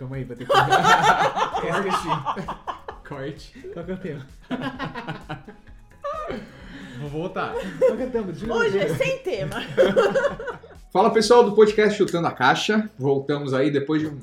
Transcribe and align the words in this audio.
calma 0.00 0.16
aí, 0.16 0.24
vou 0.24 0.34
ter 0.34 0.46
que. 0.46 0.52
Esqueci. 1.66 2.08
Corte. 3.06 3.68
Qual 3.74 3.84
que 3.84 3.90
é 3.90 3.94
o 3.94 3.98
tema? 3.98 4.26
Vou 7.00 7.10
voltar. 7.10 7.54
Qual 7.78 7.96
que 7.96 8.02
é 8.02 8.06
o 8.06 8.10
tema? 8.10 8.32
Hoje 8.54 8.78
é 8.78 8.94
sem 8.94 9.18
tema. 9.18 9.56
Fala 10.90 11.10
pessoal 11.10 11.44
do 11.44 11.54
podcast 11.54 11.96
Chutando 11.96 12.26
a 12.26 12.32
Caixa. 12.32 12.88
Voltamos 12.98 13.52
aí 13.52 13.70
depois 13.70 14.00
de 14.00 14.08
um 14.08 14.18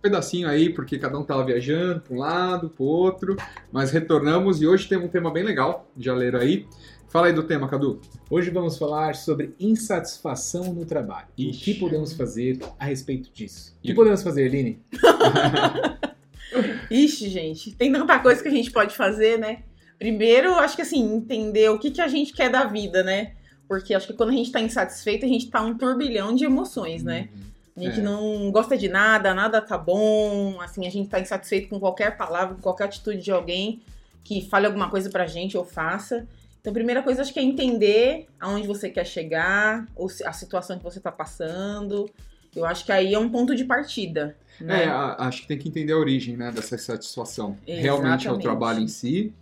pedacinho 0.00 0.48
aí, 0.48 0.70
porque 0.70 0.98
cada 0.98 1.18
um 1.18 1.24
tava 1.24 1.44
viajando 1.44 2.00
para 2.00 2.14
um 2.14 2.18
lado, 2.18 2.70
para 2.70 2.84
outro, 2.84 3.36
mas 3.70 3.90
retornamos 3.90 4.62
e 4.62 4.66
hoje 4.66 4.88
temos 4.88 5.06
um 5.06 5.08
tema 5.08 5.30
bem 5.30 5.42
legal, 5.42 5.88
já 5.96 6.14
leram 6.14 6.40
aí. 6.40 6.66
Fala 7.08 7.28
aí 7.28 7.32
do 7.32 7.42
tema, 7.42 7.66
Cadu. 7.68 8.00
Hoje 8.28 8.50
vamos 8.50 8.76
falar 8.76 9.14
sobre 9.14 9.54
insatisfação 9.58 10.74
no 10.74 10.84
trabalho. 10.84 11.28
E 11.38 11.48
o 11.48 11.52
que 11.52 11.74
podemos 11.74 12.12
fazer 12.12 12.58
a 12.78 12.84
respeito 12.84 13.30
disso? 13.32 13.74
O 13.78 13.86
que 13.86 13.94
podemos 13.94 14.22
fazer, 14.22 14.46
Aline? 14.46 14.78
Ixi, 16.90 17.30
gente, 17.30 17.72
tem 17.74 17.90
tanta 17.92 18.18
coisa 18.18 18.42
que 18.42 18.48
a 18.48 18.52
gente 18.52 18.70
pode 18.70 18.94
fazer, 18.94 19.38
né? 19.38 19.62
Primeiro, 19.98 20.54
acho 20.54 20.76
que 20.76 20.82
assim, 20.82 21.16
entender 21.16 21.70
o 21.70 21.78
que, 21.78 21.90
que 21.90 22.00
a 22.00 22.08
gente 22.08 22.32
quer 22.32 22.50
da 22.50 22.64
vida, 22.64 23.02
né? 23.02 23.32
Porque 23.66 23.94
acho 23.94 24.06
que 24.06 24.12
quando 24.12 24.30
a 24.30 24.34
gente 24.34 24.52
tá 24.52 24.60
insatisfeito, 24.60 25.24
a 25.24 25.28
gente 25.28 25.50
tá 25.50 25.62
um 25.62 25.76
turbilhão 25.76 26.34
de 26.34 26.44
emoções, 26.44 27.02
né? 27.02 27.28
A 27.76 27.80
gente 27.80 28.00
É. 28.00 28.02
não 28.02 28.50
gosta 28.50 28.76
de 28.76 28.88
nada, 28.88 29.32
nada 29.34 29.60
tá 29.62 29.78
bom, 29.78 30.60
assim, 30.60 30.86
a 30.86 30.90
gente 30.90 31.08
tá 31.08 31.20
insatisfeito 31.20 31.68
com 31.68 31.78
qualquer 31.80 32.16
palavra, 32.16 32.54
com 32.54 32.60
qualquer 32.62 32.84
atitude 32.84 33.18
de 33.22 33.30
alguém 33.30 33.80
que 34.24 34.46
fale 34.48 34.66
alguma 34.66 34.90
coisa 34.90 35.08
pra 35.10 35.26
gente 35.26 35.56
ou 35.56 35.64
faça. 35.64 36.26
Então, 36.60 36.70
a 36.70 36.74
primeira 36.74 37.02
coisa, 37.02 37.22
acho 37.22 37.32
que 37.32 37.38
é 37.38 37.42
entender 37.42 38.26
aonde 38.38 38.66
você 38.66 38.90
quer 38.90 39.06
chegar, 39.06 39.86
ou 39.94 40.08
a 40.24 40.32
situação 40.32 40.78
que 40.78 40.84
você 40.84 41.00
tá 41.00 41.12
passando. 41.12 42.10
Eu 42.54 42.64
acho 42.64 42.84
que 42.84 42.92
aí 42.92 43.14
é 43.14 43.18
um 43.18 43.28
ponto 43.28 43.54
de 43.54 43.64
partida. 43.64 44.36
Né? 44.60 44.84
É, 44.84 44.88
acho 44.88 45.42
que 45.42 45.48
tem 45.48 45.58
que 45.58 45.68
entender 45.68 45.92
a 45.92 45.98
origem 45.98 46.36
né, 46.36 46.50
dessa 46.50 46.74
insatisfação. 46.74 47.56
Realmente 47.66 48.26
é 48.26 48.30
o 48.30 48.34
Exatamente. 48.34 48.42
trabalho 48.42 48.80
em 48.80 48.88
si 48.88 49.32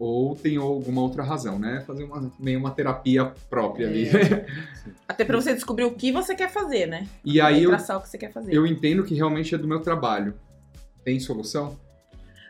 ou 0.00 0.36
tem 0.36 0.56
alguma 0.56 1.02
outra 1.02 1.24
razão, 1.24 1.58
né? 1.58 1.82
Fazer 1.84 2.04
uma, 2.04 2.30
meio 2.38 2.60
uma 2.60 2.70
terapia 2.70 3.32
própria 3.50 3.86
É. 3.86 3.88
ali. 3.90 4.08
Até 5.08 5.24
pra 5.24 5.36
você 5.36 5.52
descobrir 5.52 5.84
o 5.84 5.90
que 5.92 6.12
você 6.12 6.36
quer 6.36 6.50
fazer, 6.50 6.86
né? 6.86 7.08
E 7.24 7.40
aí 7.40 7.64
eu, 7.64 7.70
traçar 7.70 7.98
o 7.98 8.00
que 8.00 8.08
você 8.08 8.16
quer 8.16 8.32
fazer. 8.32 8.54
eu 8.54 8.64
entendo 8.64 9.02
que 9.02 9.14
realmente 9.14 9.54
é 9.54 9.58
do 9.58 9.66
meu 9.66 9.80
trabalho. 9.80 10.34
Tem 11.04 11.18
solução? 11.18 11.76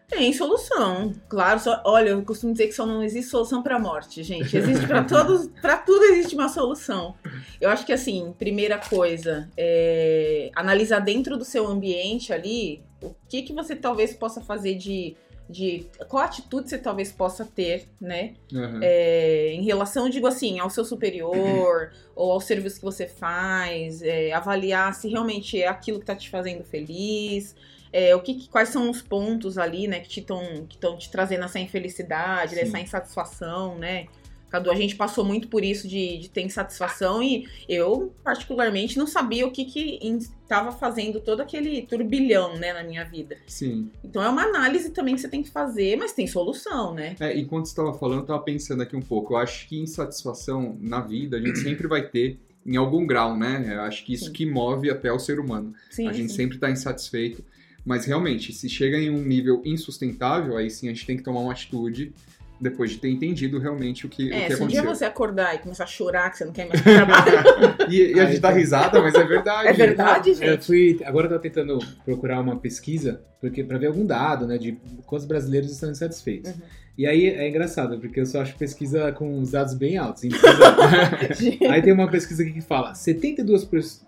Tem 0.08 0.32
solução. 0.32 1.12
Claro, 1.28 1.60
só, 1.60 1.82
olha, 1.84 2.10
eu 2.10 2.22
costumo 2.24 2.52
dizer 2.52 2.68
que 2.68 2.72
só 2.72 2.86
não 2.86 3.02
existe 3.02 3.30
solução 3.30 3.62
pra 3.62 3.78
morte, 3.78 4.22
gente. 4.22 4.56
Existe 4.56 4.86
pra 4.86 5.04
todos, 5.04 5.48
para 5.60 5.76
tudo 5.76 6.02
existe 6.06 6.34
uma 6.34 6.48
solução. 6.48 7.14
Eu 7.60 7.68
acho 7.68 7.84
que 7.84 7.92
assim, 7.92 8.34
primeira 8.38 8.78
coisa, 8.78 9.48
é 9.56 10.50
analisar 10.54 11.00
dentro 11.00 11.36
do 11.36 11.44
seu 11.44 11.66
ambiente 11.66 12.32
ali 12.32 12.82
o 13.02 13.14
que 13.28 13.42
que 13.42 13.52
você 13.52 13.76
talvez 13.76 14.14
possa 14.14 14.40
fazer 14.40 14.74
de 14.76 15.14
de 15.48 15.86
qual 16.08 16.24
atitude 16.24 16.68
você 16.68 16.76
talvez 16.76 17.10
possa 17.10 17.42
ter, 17.44 17.88
né? 17.98 18.34
Aham. 18.54 18.80
É, 18.82 19.52
em 19.54 19.62
relação, 19.62 20.10
digo 20.10 20.26
assim, 20.26 20.58
ao 20.58 20.68
seu 20.68 20.84
superior 20.84 21.90
ou 22.14 22.32
ao 22.32 22.40
serviço 22.40 22.76
que 22.76 22.84
você 22.84 23.06
faz, 23.06 24.02
é, 24.02 24.32
avaliar 24.32 24.92
se 24.94 25.08
realmente 25.08 25.60
é 25.60 25.66
aquilo 25.66 26.00
que 26.00 26.04
tá 26.04 26.14
te 26.14 26.28
fazendo 26.28 26.64
feliz, 26.64 27.56
é, 27.92 28.14
o 28.14 28.20
que, 28.20 28.48
quais 28.48 28.68
são 28.68 28.90
os 28.90 29.02
pontos 29.02 29.58
ali, 29.58 29.86
né, 29.86 30.00
que 30.00 30.20
estão 30.20 30.66
que 30.68 30.78
te 30.78 31.10
trazendo 31.10 31.44
essa 31.44 31.58
infelicidade, 31.58 32.54
Sim. 32.54 32.60
essa 32.60 32.78
insatisfação, 32.80 33.78
né? 33.78 34.06
Cadu, 34.50 34.70
a 34.70 34.74
gente 34.74 34.96
passou 34.96 35.24
muito 35.24 35.48
por 35.48 35.62
isso 35.62 35.86
de, 35.86 36.18
de 36.18 36.30
ter 36.30 36.40
insatisfação 36.40 37.22
e 37.22 37.46
eu, 37.68 38.14
particularmente, 38.24 38.96
não 38.96 39.06
sabia 39.06 39.46
o 39.46 39.50
que 39.50 39.64
que 39.66 39.98
estava 40.42 40.72
fazendo 40.72 41.20
todo 41.20 41.40
aquele 41.40 41.82
turbilhão, 41.82 42.56
né, 42.56 42.72
na 42.72 42.82
minha 42.82 43.04
vida. 43.04 43.36
Sim. 43.46 43.90
Então 44.02 44.22
é 44.22 44.28
uma 44.28 44.44
análise 44.44 44.90
também 44.90 45.14
que 45.14 45.20
você 45.20 45.28
tem 45.28 45.42
que 45.42 45.50
fazer, 45.50 45.96
mas 45.96 46.14
tem 46.14 46.26
solução, 46.26 46.94
né? 46.94 47.14
É, 47.20 47.38
enquanto 47.38 47.66
você 47.66 47.72
estava 47.72 47.92
falando, 47.92 48.20
eu 48.20 48.22
estava 48.22 48.42
pensando 48.42 48.82
aqui 48.82 48.96
um 48.96 49.02
pouco. 49.02 49.34
Eu 49.34 49.36
acho 49.36 49.68
que 49.68 49.78
insatisfação 49.78 50.78
na 50.80 51.00
vida 51.00 51.36
a 51.36 51.40
gente 51.40 51.58
sempre 51.58 51.86
vai 51.86 52.08
ter 52.08 52.40
em 52.64 52.76
algum 52.76 53.06
grau, 53.06 53.36
né? 53.36 53.64
Eu 53.70 53.82
acho 53.82 54.04
que 54.04 54.14
isso 54.14 54.26
Sim. 54.26 54.32
que 54.32 54.46
move 54.46 54.90
até 54.90 55.12
o 55.12 55.18
ser 55.18 55.38
humano. 55.38 55.74
Sim, 55.90 56.08
a 56.08 56.12
gente 56.12 56.30
sim. 56.30 56.36
sempre 56.36 56.56
está 56.56 56.70
insatisfeito. 56.70 57.44
Mas 57.88 58.04
realmente, 58.04 58.52
se 58.52 58.68
chega 58.68 58.98
em 58.98 59.08
um 59.08 59.22
nível 59.22 59.62
insustentável, 59.64 60.58
aí 60.58 60.68
sim 60.68 60.88
a 60.88 60.92
gente 60.92 61.06
tem 61.06 61.16
que 61.16 61.22
tomar 61.22 61.40
uma 61.40 61.52
atitude 61.52 62.12
depois 62.60 62.90
de 62.90 62.98
ter 62.98 63.08
entendido 63.08 63.58
realmente 63.58 64.04
o 64.04 64.10
que, 64.10 64.28
o 64.28 64.34
É, 64.34 64.46
que 64.48 64.56
se 64.56 64.62
um 64.62 64.66
dia 64.66 64.80
aconteceu. 64.80 64.94
você 64.94 65.04
acordar 65.06 65.54
e 65.54 65.58
começar 65.58 65.84
a 65.84 65.86
chorar 65.86 66.28
que 66.30 66.36
você 66.36 66.44
não 66.44 66.52
quer 66.52 66.68
mais 66.68 66.82
trabalhar. 66.84 67.44
E, 67.88 68.12
e 68.12 68.20
a 68.20 68.26
gente 68.26 68.40
dá 68.40 68.50
tá. 68.50 68.54
risada, 68.54 69.00
mas 69.00 69.14
é 69.14 69.24
verdade. 69.24 69.68
É 69.68 69.72
verdade, 69.72 70.30
Eu 70.30 70.36
gente? 70.36 70.66
fui, 70.66 71.00
agora 71.02 71.28
eu 71.28 71.30
tô 71.30 71.38
tentando 71.38 71.78
procurar 72.04 72.40
uma 72.40 72.56
pesquisa 72.58 73.22
porque 73.40 73.64
para 73.64 73.78
ver 73.78 73.86
algum 73.86 74.04
dado, 74.04 74.46
né, 74.46 74.58
de 74.58 74.76
quantos 75.06 75.26
brasileiros 75.26 75.70
estão 75.70 75.90
insatisfeitos. 75.90 76.50
Uhum. 76.50 76.60
E 76.98 77.06
aí 77.06 77.26
é 77.28 77.48
engraçado, 77.48 77.98
porque 78.00 78.20
eu 78.20 78.26
só 78.26 78.42
acho 78.42 78.54
pesquisa 78.56 79.12
com 79.12 79.40
os 79.40 79.52
dados 79.52 79.72
bem 79.72 79.96
altos. 79.96 80.24
aí 81.70 81.80
tem 81.80 81.92
uma 81.94 82.10
pesquisa 82.10 82.42
aqui 82.42 82.52
que 82.52 82.60
fala: 82.60 82.92
72% 82.92 84.00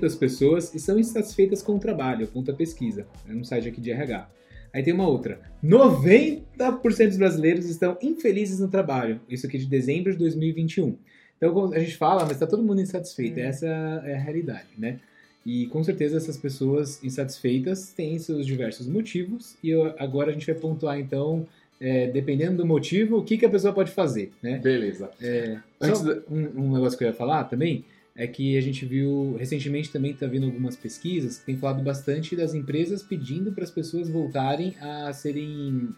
das 0.00 0.14
pessoas 0.14 0.74
estão 0.74 0.98
insatisfeitas 0.98 1.62
com 1.62 1.76
o 1.76 1.78
trabalho, 1.78 2.24
aponta 2.24 2.52
a 2.52 2.54
pesquisa. 2.54 3.06
É 3.28 3.32
um 3.32 3.42
site 3.44 3.68
aqui 3.68 3.80
de 3.80 3.90
RH. 3.90 4.28
Aí 4.72 4.82
tem 4.82 4.92
uma 4.92 5.08
outra: 5.08 5.40
90% 5.62 7.08
dos 7.08 7.16
brasileiros 7.16 7.66
estão 7.66 7.96
infelizes 8.02 8.60
no 8.60 8.68
trabalho. 8.68 9.20
Isso 9.28 9.46
aqui 9.46 9.56
é 9.56 9.60
de 9.60 9.66
dezembro 9.66 10.12
de 10.12 10.18
2021. 10.18 10.96
Então 11.36 11.72
a 11.72 11.78
gente 11.78 11.96
fala, 11.96 12.22
mas 12.22 12.32
está 12.32 12.46
todo 12.46 12.62
mundo 12.62 12.80
insatisfeito. 12.80 13.38
Hum. 13.38 13.42
Essa 13.42 13.66
é 14.04 14.14
a 14.14 14.18
realidade, 14.18 14.66
né? 14.78 14.98
E 15.46 15.66
com 15.66 15.82
certeza 15.84 16.16
essas 16.16 16.38
pessoas 16.38 17.02
insatisfeitas 17.04 17.92
têm 17.92 18.18
seus 18.18 18.46
diversos 18.46 18.86
motivos. 18.86 19.56
E 19.62 19.70
eu- 19.70 19.94
agora 19.98 20.30
a 20.30 20.32
gente 20.32 20.46
vai 20.46 20.54
pontuar 20.54 20.98
então, 20.98 21.46
é, 21.80 22.06
dependendo 22.10 22.56
do 22.58 22.66
motivo, 22.66 23.18
o 23.18 23.24
que, 23.24 23.36
que 23.36 23.44
a 23.44 23.50
pessoa 23.50 23.72
pode 23.74 23.90
fazer, 23.90 24.32
né? 24.42 24.58
Beleza. 24.58 25.10
É, 25.20 25.58
Antes 25.80 26.00
só 26.00 26.12
um, 26.30 26.62
um 26.68 26.72
negócio 26.74 26.96
que 26.96 27.04
eu 27.04 27.08
ia 27.08 27.14
falar 27.14 27.44
também 27.44 27.84
é 28.16 28.26
que 28.26 28.56
a 28.56 28.60
gente 28.60 28.84
viu 28.86 29.36
recentemente 29.38 29.90
também 29.90 30.12
está 30.12 30.26
vindo 30.26 30.46
algumas 30.46 30.76
pesquisas 30.76 31.38
que 31.38 31.46
tem 31.46 31.56
falado 31.56 31.82
bastante 31.82 32.36
das 32.36 32.54
empresas 32.54 33.02
pedindo 33.02 33.50
para 33.52 33.64
as 33.64 33.70
pessoas 33.70 34.08
voltarem 34.08 34.76
a 34.80 35.12
serem 35.12 35.88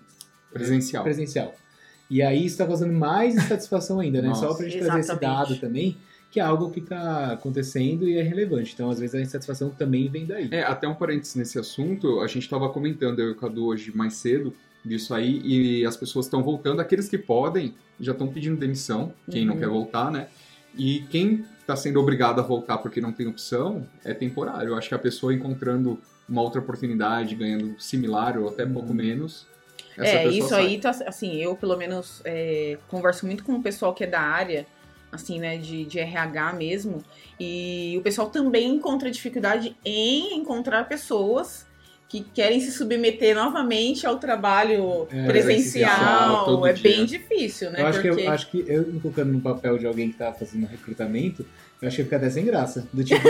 Presencial. 0.53 1.03
presencial. 1.05 1.55
E 2.09 2.23
aí 2.23 2.39
isso 2.39 2.55
está 2.55 2.67
causando 2.67 2.93
mais 2.93 3.35
insatisfação 3.37 4.01
ainda, 4.01 4.23
né? 4.23 4.33
Só 4.35 4.47
Nossa. 4.47 4.57
para 4.59 4.67
a 4.67 4.69
gente 4.71 4.83
trazer 4.83 5.01
esse 5.01 5.11
Exatamente. 5.11 5.49
dado 5.51 5.61
também, 5.61 5.97
que 6.31 6.41
é 6.41 6.43
algo 6.43 6.71
que 6.71 6.81
está 6.81 7.33
acontecendo 7.33 8.09
e 8.09 8.17
é 8.17 8.23
relevante. 8.23 8.73
Então, 8.75 8.89
às 8.89 8.99
vezes, 8.99 9.15
a 9.15 9.21
insatisfação 9.21 9.71
também 9.71 10.09
vem 10.09 10.25
daí. 10.25 10.49
É, 10.51 10.63
até 10.63 10.87
um 10.89 10.95
parênteses 10.95 11.35
nesse 11.35 11.59
assunto, 11.59 12.21
a 12.21 12.27
gente 12.27 12.45
estava 12.45 12.69
comentando, 12.71 13.19
eu 13.21 13.29
e 13.29 13.33
o 13.33 13.37
Cadu, 13.37 13.67
hoje 13.67 13.95
mais 13.95 14.15
cedo, 14.15 14.55
disso 14.85 15.13
aí, 15.13 15.41
e 15.45 15.85
as 15.85 15.97
pessoas 15.97 16.27
estão 16.27 16.43
voltando, 16.43 16.81
aqueles 16.81 17.09
que 17.09 17.19
podem 17.19 17.75
já 18.01 18.13
estão 18.13 18.29
pedindo 18.29 18.57
demissão, 18.57 19.13
quem 19.31 19.45
não 19.45 19.55
Uhum. 19.55 19.61
quer 19.61 19.69
voltar, 19.69 20.11
né? 20.13 20.29
E 20.77 21.01
quem 21.11 21.45
está 21.61 21.75
sendo 21.75 22.01
obrigado 22.01 22.39
a 22.41 22.43
voltar 22.43 22.79
porque 22.79 23.01
não 23.01 23.13
tem 23.13 23.27
opção, 23.27 23.87
é 24.05 24.13
temporário. 24.15 24.69
Eu 24.71 24.77
acho 24.77 24.89
que 24.89 24.95
a 24.95 24.99
pessoa 24.99 25.35
encontrando 25.35 25.99
uma 26.29 26.43
outra 26.43 26.61
oportunidade, 26.61 27.35
ganhando 27.35 27.75
similar 27.81 28.39
ou 28.39 28.49
até 28.49 28.65
pouco 28.67 28.91
Uhum. 28.91 28.95
menos, 28.95 29.47
É, 29.99 30.27
isso 30.29 30.49
sai. 30.51 30.67
aí 30.67 30.79
tá 30.81 30.91
assim, 30.91 31.37
eu 31.37 31.57
pelo 31.57 31.77
menos 31.77 32.21
é, 32.25 32.79
converso 32.89 33.25
muito 33.27 33.43
com 33.45 33.55
o 33.55 33.63
pessoal 33.63 33.95
que 33.95 34.05
é 34.05 34.07
da 34.07 34.21
área, 34.21 34.67
assim, 35.11 35.39
né, 35.39 35.57
de, 35.57 35.85
de 35.87 35.99
RH 35.99 36.53
mesmo, 36.53 37.03
e 37.41 37.95
o 37.99 38.03
pessoal 38.03 38.29
também 38.29 38.75
encontra 38.75 39.11
dificuldade 39.11 39.75
em 39.85 40.37
encontrar 40.39 40.87
pessoas 40.89 41.67
que 42.09 42.21
querem 42.23 42.61
se 42.61 42.71
submeter 42.71 43.35
novamente 43.35 44.07
ao 44.07 44.19
trabalho 44.19 45.09
É, 45.11 45.27
presencial, 45.27 46.65
É 46.67 46.73
dia. 46.73 46.83
bem 46.83 47.05
difícil, 47.05 47.71
né? 47.71 47.81
eu, 47.83 47.87
acho 47.87 48.01
que 48.01 48.09
Porque 48.09 48.23
eu 48.23 48.31
acho 48.31 48.51
que 48.51 48.65
eu 48.69 48.87
me 48.87 49.01
colocando 49.01 49.33
no 49.33 49.41
papel 49.41 49.77
de 49.79 49.87
alguém 49.87 50.11
que 50.11 50.17
tá 50.19 50.33
fazendo 50.33 50.67
recrutamento, 50.67 51.45
eu 51.83 51.89
acho 51.89 51.97
que 51.97 52.05
fica 52.05 52.17
até 52.17 52.31
sem 52.31 52.45
graça. 52.45 52.87
Do 52.93 53.03
tipo, 53.05 53.27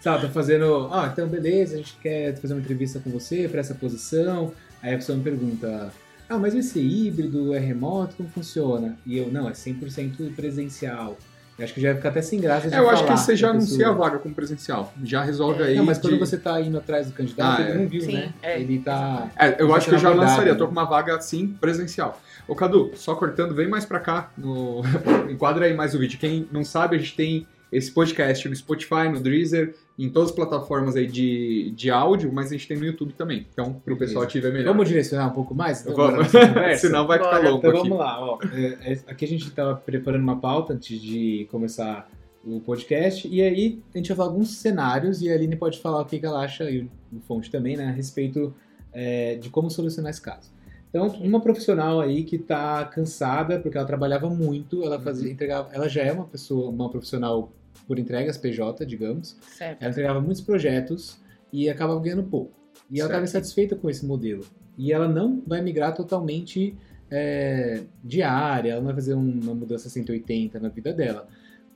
sabe, 0.00 0.26
tá 0.26 0.32
fazendo, 0.32 0.88
ah, 0.92 1.08
então 1.12 1.26
beleza, 1.26 1.74
a 1.74 1.78
gente 1.78 1.96
quer 2.02 2.36
fazer 2.36 2.54
uma 2.54 2.60
entrevista 2.60 3.00
com 3.00 3.10
você 3.10 3.48
para 3.48 3.60
essa 3.60 3.74
posição. 3.74 4.52
Aí 4.82 4.94
a 4.94 4.96
pessoa 4.98 5.16
me 5.18 5.24
pergunta, 5.24 5.92
ah, 6.28 6.38
mas 6.38 6.52
vai 6.52 6.62
ser 6.62 6.82
híbrido, 6.82 7.54
é 7.54 7.58
remoto, 7.58 8.14
como 8.16 8.28
funciona? 8.28 8.96
E 9.06 9.16
eu, 9.16 9.32
não, 9.32 9.48
é 9.48 9.52
100% 9.52 10.34
presencial. 10.36 11.16
Eu 11.58 11.64
acho 11.64 11.74
que 11.74 11.80
já 11.80 11.88
vai 11.88 11.96
ficar 11.96 12.10
até 12.10 12.22
sem 12.22 12.40
graça 12.40 12.68
de 12.68 12.74
É, 12.74 12.78
eu 12.78 12.88
acho 12.88 13.04
que 13.04 13.10
você 13.10 13.34
já 13.34 13.50
anuncia 13.50 13.78
pessoa. 13.78 13.90
a 13.94 13.98
vaga 13.98 14.18
como 14.20 14.32
presencial. 14.32 14.92
Já 15.02 15.22
resolve 15.24 15.60
É. 15.62 15.66
aí. 15.66 15.76
Não, 15.76 15.84
mas 15.84 15.98
quando 15.98 16.12
de- 16.14 16.18
você 16.20 16.36
tá 16.38 16.60
indo 16.60 16.78
atrás 16.78 17.08
do 17.08 17.12
candidato, 17.12 17.60
Ah, 17.60 17.64
ele 17.64 17.70
é. 17.72 17.74
não 17.82 17.88
viu, 17.88 18.00
Sim, 18.00 18.12
né? 18.12 18.32
é. 18.42 18.60
Ele 18.60 18.78
tá. 18.78 19.28
É, 19.36 19.60
eu 19.60 19.74
acho 19.74 19.88
que 19.88 19.94
eu 19.96 19.98
já 19.98 20.10
lançaria, 20.10 20.52
né? 20.52 20.58
tô 20.58 20.66
com 20.66 20.72
uma 20.72 20.84
vaga 20.84 21.16
assim, 21.16 21.48
presencial. 21.60 22.20
Ô 22.46 22.54
Cadu, 22.54 22.92
só 22.94 23.14
cortando, 23.16 23.54
vem 23.54 23.66
mais 23.68 23.84
pra 23.84 23.98
cá, 23.98 24.30
no... 24.38 24.82
enquadra 25.28 25.66
aí 25.66 25.74
mais 25.74 25.94
o 25.94 25.98
vídeo. 25.98 26.16
Quem 26.18 26.48
não 26.52 26.64
sabe, 26.64 26.94
a 26.96 26.98
gente 26.98 27.16
tem 27.16 27.46
esse 27.70 27.90
podcast 27.90 28.48
no 28.48 28.56
Spotify, 28.56 29.08
no 29.12 29.20
Deezer, 29.20 29.74
em 29.98 30.08
todas 30.08 30.30
as 30.30 30.34
plataformas 30.34 30.96
aí 30.96 31.06
de, 31.06 31.72
de 31.76 31.90
áudio, 31.90 32.32
mas 32.32 32.46
a 32.46 32.50
gente 32.50 32.68
tem 32.68 32.76
no 32.76 32.84
YouTube 32.84 33.12
também. 33.12 33.46
Então, 33.52 33.74
pro 33.84 33.96
pessoal 33.96 34.26
te 34.26 34.40
ver 34.40 34.52
melhor. 34.52 34.72
Vamos 34.72 34.88
direcionar 34.88 35.26
um 35.28 35.32
pouco 35.34 35.54
mais? 35.54 35.82
Então, 35.82 35.94
Vamos. 35.94 36.28
Senão 36.80 37.06
vai 37.06 37.18
ficar 37.18 37.38
longo 37.38 37.58
Então 37.58 37.70
aqui. 37.70 37.80
vamos 37.80 37.98
lá, 37.98 38.20
ó. 38.20 38.38
É, 38.52 38.92
é, 38.92 39.00
aqui 39.06 39.24
a 39.24 39.28
gente 39.28 39.46
estava 39.46 39.74
preparando 39.74 40.22
uma 40.22 40.40
pauta 40.40 40.72
antes 40.72 41.00
de 41.00 41.46
começar 41.50 42.08
o 42.44 42.60
podcast. 42.60 43.28
E 43.28 43.42
aí 43.42 43.82
a 43.94 43.98
gente 43.98 44.08
vai 44.08 44.16
falar 44.16 44.28
alguns 44.30 44.56
cenários 44.56 45.20
e 45.20 45.30
a 45.30 45.34
Aline 45.34 45.56
pode 45.56 45.80
falar 45.80 46.00
o 46.00 46.04
que, 46.04 46.18
que 46.18 46.26
ela 46.26 46.42
acha, 46.42 46.70
e 46.70 46.88
o 47.12 47.20
Fonte 47.26 47.50
também, 47.50 47.76
né, 47.76 47.86
a 47.86 47.90
respeito 47.90 48.54
é, 48.92 49.36
de 49.36 49.50
como 49.50 49.70
solucionar 49.70 50.10
esse 50.10 50.22
caso. 50.22 50.50
Então, 50.88 51.06
uma 51.20 51.40
profissional 51.40 52.00
aí 52.00 52.24
que 52.24 52.36
está 52.36 52.84
cansada, 52.86 53.60
porque 53.60 53.76
ela 53.76 53.86
trabalhava 53.86 54.28
muito, 54.30 54.82
ela 54.82 54.98
fazia, 54.98 55.26
Uhum. 55.26 55.32
entregava, 55.32 55.68
ela 55.72 55.88
já 55.88 56.02
é 56.02 56.10
uma 56.12 56.24
pessoa, 56.24 56.70
uma 56.70 56.88
profissional 56.88 57.52
por 57.86 57.98
entregas 57.98 58.36
PJ, 58.38 58.84
digamos. 58.86 59.36
Certo. 59.56 59.80
Ela 59.82 59.90
entregava 59.90 60.20
muitos 60.20 60.40
projetos 60.40 61.18
e 61.52 61.68
acabava 61.68 62.00
ganhando 62.00 62.22
pouco. 62.24 62.52
E 62.90 63.00
ela 63.00 63.08
estava 63.08 63.24
insatisfeita 63.24 63.76
com 63.76 63.88
esse 63.90 64.04
modelo. 64.06 64.44
E 64.78 64.92
ela 64.92 65.06
não 65.08 65.42
vai 65.46 65.60
migrar 65.60 65.94
totalmente 65.94 66.74
é, 67.10 67.84
diária, 68.04 68.72
ela 68.72 68.80
não 68.80 68.86
vai 68.86 68.94
fazer 68.94 69.14
um- 69.14 69.40
uma 69.42 69.54
mudança 69.54 69.88
180 69.88 70.60
na 70.60 70.68
vida 70.68 70.92
dela. 70.92 71.26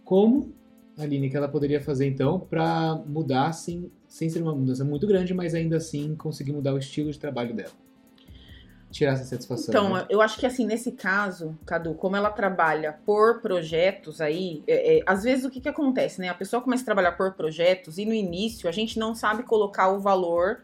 Como, 0.05 0.53
Aline, 0.99 1.31
que 1.31 1.37
ela 1.38 1.49
poderia 1.49 1.81
fazer 1.81 2.06
então 2.06 2.38
para 2.38 3.03
mudar 3.06 3.53
sem, 3.53 3.91
sem 4.06 4.29
ser 4.29 4.43
uma 4.43 4.55
mudança 4.55 4.85
muito 4.85 5.06
grande, 5.06 5.32
mas 5.32 5.55
ainda 5.55 5.79
assim 5.79 6.14
conseguir 6.17 6.53
mudar 6.53 6.75
o 6.75 6.79
estilo 6.79 7.11
de 7.11 7.19
trabalho 7.19 7.55
dela? 7.55 7.73
Tirar 8.92 9.14
essa 9.14 9.24
satisfação. 9.24 9.72
Então, 9.72 9.94
né? 9.94 10.06
eu 10.08 10.20
acho 10.20 10.38
que 10.38 10.46
assim, 10.46 10.66
nesse 10.66 10.92
caso, 10.92 11.58
Cadu, 11.66 11.94
como 11.94 12.14
ela 12.14 12.30
trabalha 12.30 12.92
por 13.04 13.40
projetos 13.40 14.20
aí, 14.20 14.62
é, 14.66 14.98
é, 14.98 15.02
às 15.06 15.24
vezes 15.24 15.44
o 15.44 15.50
que, 15.50 15.60
que 15.60 15.68
acontece, 15.68 16.20
né? 16.20 16.28
A 16.28 16.34
pessoa 16.34 16.62
começa 16.62 16.82
a 16.82 16.84
trabalhar 16.84 17.12
por 17.12 17.32
projetos 17.32 17.98
e 17.98 18.04
no 18.04 18.12
início 18.12 18.68
a 18.68 18.72
gente 18.72 18.98
não 18.98 19.14
sabe 19.14 19.42
colocar 19.42 19.88
o 19.88 19.98
valor 19.98 20.62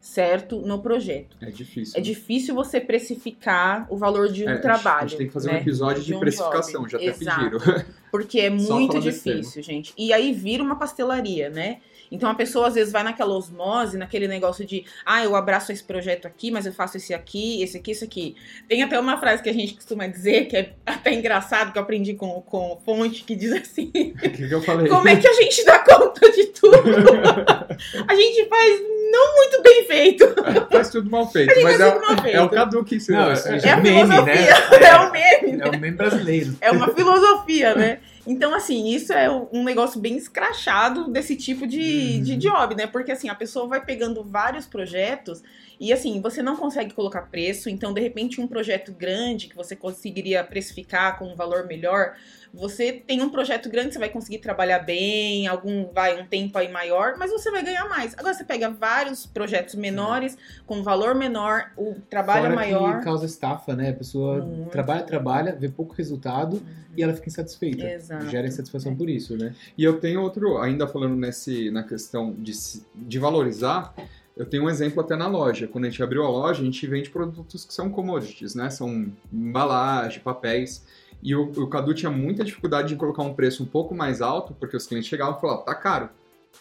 certo 0.00 0.60
no 0.60 0.80
projeto. 0.80 1.36
É 1.40 1.50
difícil. 1.50 1.98
É 1.98 2.00
difícil 2.00 2.54
você 2.54 2.80
precificar 2.80 3.86
o 3.90 3.96
valor 3.96 4.28
de 4.28 4.44
um 4.44 4.50
É, 4.50 4.58
trabalho. 4.58 5.04
A 5.04 5.06
gente 5.06 5.18
tem 5.18 5.26
que 5.26 5.32
fazer 5.32 5.52
né? 5.52 5.58
um 5.58 5.60
episódio 5.60 6.02
de, 6.02 6.14
um 6.14 6.20
precificação, 6.20 6.82
job. 6.86 6.90
já 6.90 6.98
até 6.98 7.06
Exato. 7.06 7.58
pediram. 7.58 7.84
Porque 8.10 8.40
é 8.40 8.50
muito 8.50 8.98
difícil, 8.98 9.62
gente. 9.62 9.94
E 9.96 10.12
aí 10.12 10.32
vira 10.32 10.62
uma 10.62 10.76
pastelaria, 10.76 11.48
né? 11.48 11.78
Então 12.10 12.28
a 12.28 12.34
pessoa 12.34 12.66
às 12.66 12.74
vezes 12.74 12.92
vai 12.92 13.04
naquela 13.04 13.34
osmose, 13.36 13.96
naquele 13.96 14.26
negócio 14.26 14.66
de, 14.66 14.84
ah, 15.06 15.22
eu 15.22 15.36
abraço 15.36 15.70
esse 15.70 15.84
projeto 15.84 16.26
aqui, 16.26 16.50
mas 16.50 16.66
eu 16.66 16.72
faço 16.72 16.96
esse 16.96 17.14
aqui, 17.14 17.62
esse 17.62 17.76
aqui, 17.76 17.92
esse 17.92 18.04
aqui. 18.04 18.34
Tem 18.68 18.82
até 18.82 18.98
uma 18.98 19.16
frase 19.16 19.42
que 19.42 19.48
a 19.48 19.52
gente 19.52 19.74
costuma 19.74 20.06
dizer, 20.08 20.46
que 20.46 20.56
é 20.56 20.72
até 20.84 21.14
engraçado, 21.14 21.72
que 21.72 21.78
eu 21.78 21.82
aprendi 21.82 22.14
com, 22.14 22.42
com 22.42 22.80
fonte, 22.84 23.22
que 23.22 23.36
diz 23.36 23.52
assim: 23.52 23.90
que, 24.18 24.48
que 24.48 24.52
eu 24.52 24.60
falei? 24.62 24.88
como 24.88 25.08
é 25.08 25.14
que 25.16 25.28
a 25.28 25.32
gente 25.34 25.64
dá 25.64 25.78
conta 25.78 26.32
de 26.32 26.46
tudo? 26.46 26.76
a 28.08 28.14
gente 28.16 28.48
faz 28.48 28.80
não 29.10 29.36
muito 29.36 29.62
bem 29.62 29.84
feito. 29.86 30.26
Faz 30.70 30.88
tudo 30.90 31.10
mal 31.10 31.30
feito, 31.30 31.52
mas 31.62 31.80
é, 31.80 31.90
tudo 31.90 32.06
mal 32.06 32.22
feito. 32.22 32.36
é 32.36 32.42
o 32.42 32.48
Cadu 32.48 32.84
que 32.84 32.96
ensina. 32.96 33.22
Não, 33.22 33.30
É, 33.30 33.34
isso 33.34 33.48
É 33.48 33.58
já 33.58 33.74
a 33.74 33.76
meme, 33.78 34.00
filosofia, 34.00 34.34
né? 34.34 34.48
é 34.86 34.96
o 34.96 35.12
meme, 35.12 35.52
né? 35.56 35.64
É 35.64 35.68
o 35.68 35.72
meme 35.72 35.96
brasileiro. 35.96 36.56
É 36.60 36.70
uma 36.70 36.88
filosofia, 36.94 37.74
né? 37.74 37.98
Então, 38.26 38.54
assim, 38.54 38.88
isso 38.88 39.12
é 39.12 39.30
um 39.30 39.64
negócio 39.64 39.98
bem 40.00 40.16
escrachado 40.16 41.10
desse 41.10 41.36
tipo 41.36 41.66
de, 41.66 42.16
Uhum. 42.16 42.22
de 42.22 42.36
job, 42.36 42.74
né? 42.74 42.86
Porque, 42.86 43.10
assim, 43.12 43.28
a 43.28 43.34
pessoa 43.34 43.66
vai 43.66 43.84
pegando 43.84 44.22
vários 44.22 44.66
projetos 44.66 45.42
e, 45.80 45.92
assim, 45.92 46.20
você 46.20 46.42
não 46.42 46.54
consegue 46.56 46.92
colocar 46.92 47.22
preço. 47.22 47.70
Então, 47.70 47.94
de 47.94 48.00
repente, 48.00 48.40
um 48.40 48.46
projeto 48.46 48.92
grande 48.92 49.48
que 49.48 49.56
você 49.56 49.74
conseguiria 49.74 50.44
precificar 50.44 51.18
com 51.18 51.32
um 51.32 51.34
valor 51.34 51.66
melhor, 51.66 52.14
você 52.52 52.92
tem 52.92 53.22
um 53.22 53.30
projeto 53.30 53.70
grande, 53.70 53.94
você 53.94 53.98
vai 53.98 54.08
conseguir 54.10 54.38
trabalhar 54.38 54.80
bem, 54.80 55.46
algum, 55.46 55.86
vai, 55.92 56.20
um 56.20 56.26
tempo 56.26 56.58
aí 56.58 56.68
maior, 56.70 57.14
mas 57.16 57.30
você 57.30 57.50
vai 57.50 57.62
ganhar 57.62 57.88
mais. 57.88 58.12
Agora, 58.18 58.34
você 58.34 58.44
pega 58.44 58.68
vários 58.68 59.24
projetos 59.24 59.76
menores, 59.76 60.36
com 60.66 60.82
valor 60.82 61.14
menor, 61.14 61.70
o 61.76 61.94
trabalho 62.10 62.42
Fora 62.42 62.54
maior. 62.54 62.98
que 62.98 63.04
causa 63.04 63.24
estafa, 63.24 63.74
né? 63.74 63.90
A 63.90 63.94
pessoa 63.94 64.44
Muito. 64.44 64.68
trabalha, 64.70 65.02
trabalha, 65.04 65.56
vê 65.56 65.68
pouco 65.68 65.94
resultado 65.94 66.60
e 66.96 67.02
ela 67.02 67.14
fica 67.14 67.28
insatisfeita. 67.28 67.84
Exato. 67.88 68.09
Gera 68.28 68.46
insatisfação 68.46 68.96
por 68.96 69.08
isso, 69.08 69.36
né? 69.36 69.54
E 69.78 69.84
eu 69.84 70.00
tenho 70.00 70.20
outro, 70.20 70.58
ainda 70.58 70.86
falando 70.86 71.14
nesse, 71.14 71.70
na 71.70 71.82
questão 71.82 72.34
de, 72.38 72.52
se- 72.54 72.84
de 72.94 73.18
valorizar, 73.18 73.94
eu 74.36 74.46
tenho 74.46 74.64
um 74.64 74.70
exemplo 74.70 75.00
até 75.00 75.14
na 75.14 75.28
loja. 75.28 75.68
Quando 75.68 75.84
a 75.84 75.90
gente 75.90 76.02
abriu 76.02 76.24
a 76.24 76.28
loja, 76.28 76.62
a 76.62 76.64
gente 76.64 76.84
vende 76.86 77.10
produtos 77.10 77.64
que 77.64 77.72
são 77.72 77.88
commodities, 77.90 78.54
né? 78.54 78.68
São 78.70 79.12
embalagem, 79.32 80.20
papéis. 80.20 80.84
E 81.22 81.34
o, 81.34 81.42
o 81.42 81.66
Cadu 81.68 81.92
tinha 81.94 82.10
muita 82.10 82.42
dificuldade 82.42 82.88
de 82.88 82.96
colocar 82.96 83.22
um 83.22 83.34
preço 83.34 83.62
um 83.62 83.66
pouco 83.66 83.94
mais 83.94 84.22
alto, 84.22 84.54
porque 84.58 84.76
os 84.76 84.86
clientes 84.86 85.08
chegavam 85.08 85.36
e 85.36 85.40
falavam, 85.40 85.64
tá 85.64 85.74
caro. 85.74 86.08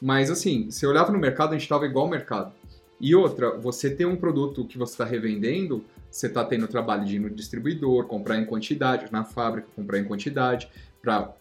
Mas 0.01 0.29
assim, 0.29 0.69
você 0.69 0.85
olhava 0.85 1.11
no 1.11 1.17
mercado, 1.17 1.49
a 1.49 1.53
gente 1.53 1.63
estava 1.63 1.85
igual 1.85 2.05
ao 2.05 2.11
mercado. 2.11 2.51
E 2.99 3.15
outra, 3.15 3.57
você 3.57 3.89
ter 3.89 4.05
um 4.05 4.17
produto 4.17 4.65
que 4.65 4.77
você 4.77 4.93
está 4.93 5.05
revendendo, 5.05 5.83
você 6.11 6.27
está 6.27 6.43
tendo 6.43 6.65
o 6.65 6.67
trabalho 6.67 7.05
de 7.05 7.15
ir 7.15 7.19
no 7.19 7.29
distribuidor, 7.29 8.05
comprar 8.05 8.37
em 8.37 8.45
quantidade, 8.45 9.09
na 9.11 9.23
fábrica, 9.23 9.67
comprar 9.75 9.99
em 9.99 10.03
quantidade, 10.03 10.69
para 11.01 11.33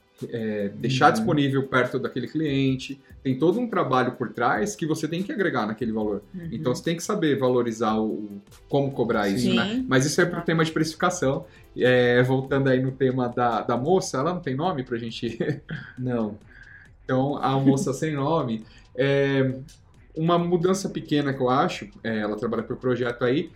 deixar 0.77 1.07
Uhum. 1.09 1.13
disponível 1.13 1.67
perto 1.69 1.99
daquele 1.99 2.27
cliente. 2.29 3.01
Tem 3.23 3.39
todo 3.39 3.59
um 3.61 3.69
trabalho 3.69 4.13
por 4.13 4.31
trás 4.33 4.75
que 4.75 4.87
você 4.87 5.07
tem 5.07 5.23
que 5.23 5.31
agregar 5.33 5.67
naquele 5.67 5.93
valor. 5.93 6.23
Uhum. 6.35 6.49
Então 6.53 6.75
você 6.75 6.83
tem 6.85 6.97
que 6.97 7.03
saber 7.03 7.39
valorizar 7.39 7.95
o, 7.97 8.07
o- 8.07 8.43
como 8.69 8.91
cobrar 8.93 9.29
isso, 9.29 9.45
Sim. 9.51 9.57
né? 9.57 9.85
Mas 9.89 10.05
isso 10.07 10.21
é 10.21 10.27
pro 10.27 10.43
tema 10.43 10.65
de 10.65 10.73
precificação. 10.73 11.45
É, 11.77 12.23
voltando 12.23 12.69
aí 12.69 12.81
no 12.83 12.91
tema 12.93 13.29
da, 13.29 13.61
da 13.61 13.77
moça, 13.77 14.19
ela 14.19 14.35
não 14.35 14.41
tem 14.41 14.55
nome 14.57 14.83
pra 14.83 14.97
gente. 14.99 15.39
Não. 15.99 16.37
Então, 17.05 17.37
a 17.37 17.59
moça 17.59 17.93
sem 17.93 18.15
nome. 18.15 18.65
É, 18.97 19.55
uma 20.17 20.37
mudança 20.39 20.89
pequena 20.89 21.33
que 21.33 21.41
eu 21.41 21.49
acho, 21.49 21.89
é, 22.03 22.19
ela 22.19 22.37
trabalha 22.37 22.63
por 22.65 22.77
projeto 22.77 23.25
aí. 23.25 23.51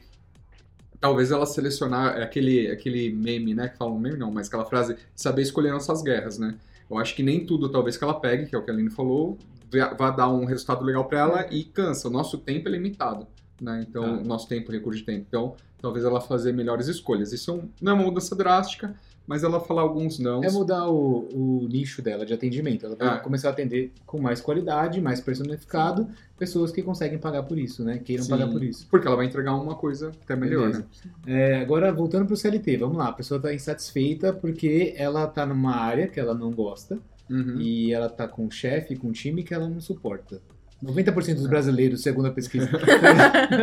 Talvez 1.03 1.33
ela 1.33 1.45
selecionar 1.45 2.23
aquele, 2.23 2.71
aquele 2.71 3.11
meme, 3.11 3.57
né? 3.57 3.69
Que 3.69 3.77
fala 3.77 3.91
um 3.91 3.99
meme 3.99 4.17
não, 4.17 4.31
mas 4.31 4.47
aquela 4.47 4.65
frase, 4.65 4.97
saber 5.17 5.43
escolher 5.43 5.73
nossas 5.73 6.01
guerras, 6.01 6.39
né? 6.39 6.55
Eu 6.89 6.97
acho 6.97 7.17
que 7.17 7.25
nem 7.25 7.45
tudo, 7.45 7.69
talvez, 7.69 7.97
que 7.97 8.05
ela 8.05 8.15
pegue, 8.15 8.47
que 8.47 8.55
é 8.55 8.59
o 8.59 8.63
que 8.63 8.71
a 8.71 8.75
Aline 8.75 8.89
falou, 8.89 9.37
vai 9.69 9.93
vai 9.97 10.15
dar 10.15 10.29
um 10.29 10.45
resultado 10.45 10.85
legal 10.85 11.07
para 11.07 11.19
ela 11.19 11.47
e 11.51 11.65
cansa. 11.65 12.07
O 12.07 12.11
nosso 12.11 12.39
tempo 12.39 12.69
é 12.69 12.71
limitado, 12.71 13.27
né? 13.61 13.85
Então, 13.89 14.21
o 14.21 14.25
nosso 14.25 14.47
tempo, 14.47 14.71
recurso 14.71 15.01
de 15.01 15.05
tempo. 15.05 15.27
Então, 15.27 15.57
talvez 15.81 16.05
ela 16.05 16.21
fazer 16.21 16.53
melhores 16.53 16.87
escolhas. 16.87 17.33
Isso 17.33 17.51
é 17.51 17.63
não 17.81 17.93
é 17.93 17.95
uma 17.97 18.05
mudança 18.05 18.37
drástica, 18.37 18.95
mas 19.33 19.43
ela 19.43 19.59
falar 19.59 19.81
alguns 19.81 20.19
não. 20.19 20.45
É 20.45 20.51
mudar 20.51 20.89
o, 20.91 21.27
o 21.33 21.67
nicho 21.71 22.03
dela 22.03 22.27
de 22.27 22.35
atendimento. 22.35 22.85
Ela 22.85 22.95
vai 22.97 23.09
Ah. 23.09 23.17
começar 23.19 23.49
a 23.49 23.53
atender 23.53 23.91
com 24.05 24.21
mais 24.21 24.43
qualidade, 24.43 25.01
mais 25.01 25.23
personificado, 25.23 26.07
pessoas 26.39 26.71
que 26.71 26.83
conseguem 26.83 27.17
pagar 27.19 27.45
por 27.45 27.59
isso, 27.59 27.83
né? 27.83 27.99
Queiram 28.05 28.25
Sim, 28.25 28.31
pagar 28.31 28.49
por 28.49 28.63
isso. 28.63 28.87
Porque 28.91 29.07
ela 29.07 29.17
vai 29.17 29.25
entregar 29.25 29.55
uma 29.55 29.75
coisa 29.75 30.13
até 30.23 30.37
melhor, 30.37 30.61
Beleza. 30.71 30.87
né? 31.25 31.33
É, 31.35 31.61
agora, 31.63 31.91
voltando 31.91 32.27
pro 32.27 32.37
CLT, 32.37 32.77
vamos 32.77 32.99
lá. 32.99 33.09
A 33.09 33.13
pessoa 33.13 33.39
está 33.39 33.55
insatisfeita 33.55 34.35
porque 34.35 34.93
ela 34.99 35.27
tá 35.27 35.47
numa 35.47 35.75
área 35.75 36.07
que 36.07 36.21
ela 36.21 36.35
não 36.35 36.51
gosta 36.51 36.99
Uhum. 37.31 37.59
e 37.59 37.91
ela 37.95 38.11
tá 38.11 38.29
com 38.29 38.45
um 38.45 38.51
chefe, 38.51 38.95
com 38.97 39.09
um 39.09 39.13
time 39.13 39.43
que 39.43 39.55
ela 39.55 39.67
não 39.67 39.81
suporta. 39.81 40.43
90% 40.85 41.37
dos 41.37 41.47
brasileiros, 41.47 42.03
segundo 42.03 42.27
a 42.27 42.31
pesquisa. 42.31 42.69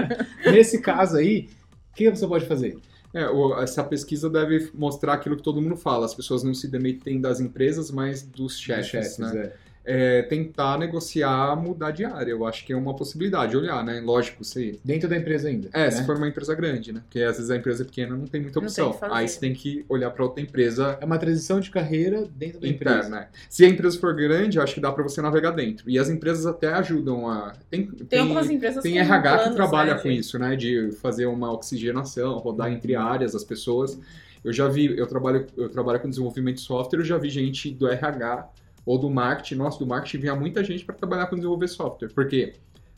Nesse 0.52 0.82
caso 0.82 1.18
aí, 1.18 1.50
o 1.92 1.96
que 1.96 2.08
a 2.08 2.12
pessoa 2.12 2.30
pode 2.30 2.46
fazer? 2.46 2.78
É, 3.14 3.26
essa 3.64 3.84
pesquisa 3.84 4.30
deve 4.30 4.70
mostrar 4.74 5.14
aquilo 5.14 5.36
que 5.36 5.44
todo 5.44 5.62
mundo 5.62 5.76
fala. 5.76 6.06
As 6.06 6.14
pessoas 6.14 6.44
não 6.44 6.54
se 6.54 6.68
demitem 6.68 7.20
das 7.20 7.40
empresas, 7.40 7.90
mas 7.90 8.22
dos 8.22 8.58
chefes, 8.60 9.18
né? 9.18 9.32
é. 9.38 9.69
É, 9.92 10.22
tentar 10.22 10.78
negociar, 10.78 11.56
mudar 11.56 11.90
de 11.90 12.06
área. 12.06 12.30
Eu 12.30 12.46
acho 12.46 12.64
que 12.64 12.72
é 12.72 12.78
uma 12.78 12.96
possibilidade, 12.96 13.58
olhar, 13.58 13.84
né? 13.84 14.00
Lógico, 14.00 14.44
se... 14.44 14.80
Dentro 14.86 15.10
da 15.10 15.18
empresa 15.18 15.48
ainda. 15.48 15.68
É, 15.74 15.86
né? 15.86 15.92
se 15.92 16.06
for 16.06 16.16
uma 16.16 16.28
empresa 16.28 16.54
grande, 16.54 16.94
né? 16.94 17.02
Porque 17.02 17.24
às 17.24 17.38
vezes 17.38 17.50
a 17.50 17.56
empresa 17.56 17.84
pequena 17.84 18.16
não 18.16 18.28
tem 18.28 18.40
muita 18.40 18.60
opção. 18.60 18.92
tem 18.92 19.00
que. 19.00 19.16
Aí 19.16 19.28
você 19.28 19.40
tem 19.40 19.52
que 19.52 19.84
olhar 19.90 20.12
para 20.12 20.24
outra 20.24 20.44
empresa 20.44 20.96
É 21.02 21.06
uma 21.06 21.18
transição 21.18 21.60
de 21.60 21.72
carreira 21.72 22.28
dentro 22.36 22.60
da 22.60 22.68
empresa. 22.68 22.98
interna. 23.00 23.20
né? 23.22 23.28
Se 23.50 23.66
a 23.66 23.68
empresa 23.68 24.00
for 24.00 24.14
grande, 24.14 24.58
eu 24.58 24.64
acho 24.64 24.76
que 24.76 24.80
dá 24.80 24.92
para 24.92 25.02
você 25.02 25.24
navegar 25.24 25.52
dentro. 25.52 25.90
E 25.90 25.98
as 25.98 26.08
empresas 26.08 26.46
até 26.46 26.72
ajudam 26.74 27.28
a... 27.28 27.54
Tem, 27.68 27.88
Tem, 27.88 28.20
algumas 28.20 28.48
empresas 28.48 28.84
Tem 28.84 29.00
RH 29.00 29.22
que 29.22 29.38
planos, 29.38 29.56
trabalha 29.56 29.96
né, 29.96 30.02
com 30.02 30.12
isso, 30.12 30.38
né? 30.38 30.56
De 30.56 30.92
fazer 31.02 31.26
uma 31.26 31.52
oxigenação, 31.52 32.38
rodar 32.38 32.72
entre 32.72 32.96
áreas 32.96 33.34
as 33.34 33.44
pessoas. 33.44 34.00
Eu 34.44 34.54
já 34.54 34.68
vi, 34.68 34.98
eu 34.98 35.08
trabalho, 35.08 35.48
eu 35.58 35.68
trabalho 35.68 36.00
com 36.00 36.10
desenvolvimento 36.10 36.58
de 36.58 36.62
software, 36.62 37.00
eu 37.00 37.06
já 37.06 37.18
vi 37.18 37.30
gente 37.30 37.72
do 37.72 37.88
RH 37.88 38.50
ou 38.90 38.98
do 38.98 39.08
marketing, 39.08 39.54
nossa, 39.54 39.78
do 39.78 39.86
marketing 39.86 40.18
vinha 40.18 40.36
muita 40.36 40.64
gente 40.64 40.84
para 40.84 40.96
trabalhar 40.96 41.28
com 41.28 41.36
desenvolver 41.36 41.68
software. 41.68 42.10
Porque, 42.10 42.54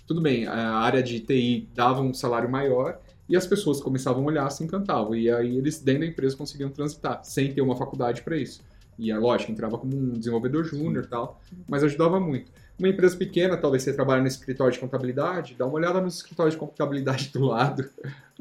tudo 0.07 0.21
bem, 0.21 0.47
a 0.47 0.77
área 0.77 1.03
de 1.03 1.19
TI 1.19 1.67
dava 1.75 1.99
um 1.99 2.13
salário 2.13 2.49
maior 2.49 2.97
e 3.27 3.35
as 3.35 3.45
pessoas 3.45 3.81
começavam 3.81 4.23
a 4.23 4.27
olhar, 4.27 4.49
se 4.51 4.63
encantavam. 4.63 5.13
E 5.13 5.29
aí 5.29 5.57
eles, 5.57 5.79
dentro 5.81 5.99
da 6.03 6.07
empresa, 6.07 6.37
conseguiam 6.37 6.69
transitar, 6.69 7.19
sem 7.25 7.53
ter 7.53 7.59
uma 7.59 7.75
faculdade 7.75 8.21
para 8.21 8.37
isso. 8.37 8.61
E, 8.97 9.11
é 9.11 9.17
lógico, 9.17 9.51
entrava 9.51 9.77
como 9.77 9.93
um 9.97 10.13
desenvolvedor 10.13 10.63
júnior 10.63 11.03
e 11.03 11.07
tal, 11.07 11.41
mas 11.67 11.83
ajudava 11.83 12.21
muito. 12.21 12.49
Uma 12.79 12.87
empresa 12.87 13.17
pequena, 13.17 13.57
talvez 13.57 13.83
você 13.83 13.91
trabalhe 13.91 14.21
no 14.21 14.27
escritório 14.29 14.71
de 14.71 14.79
contabilidade, 14.79 15.55
dá 15.59 15.65
uma 15.65 15.75
olhada 15.75 15.99
no 15.99 16.07
escritório 16.07 16.53
de 16.53 16.57
contabilidade 16.57 17.31
do 17.33 17.43
lado. 17.43 17.89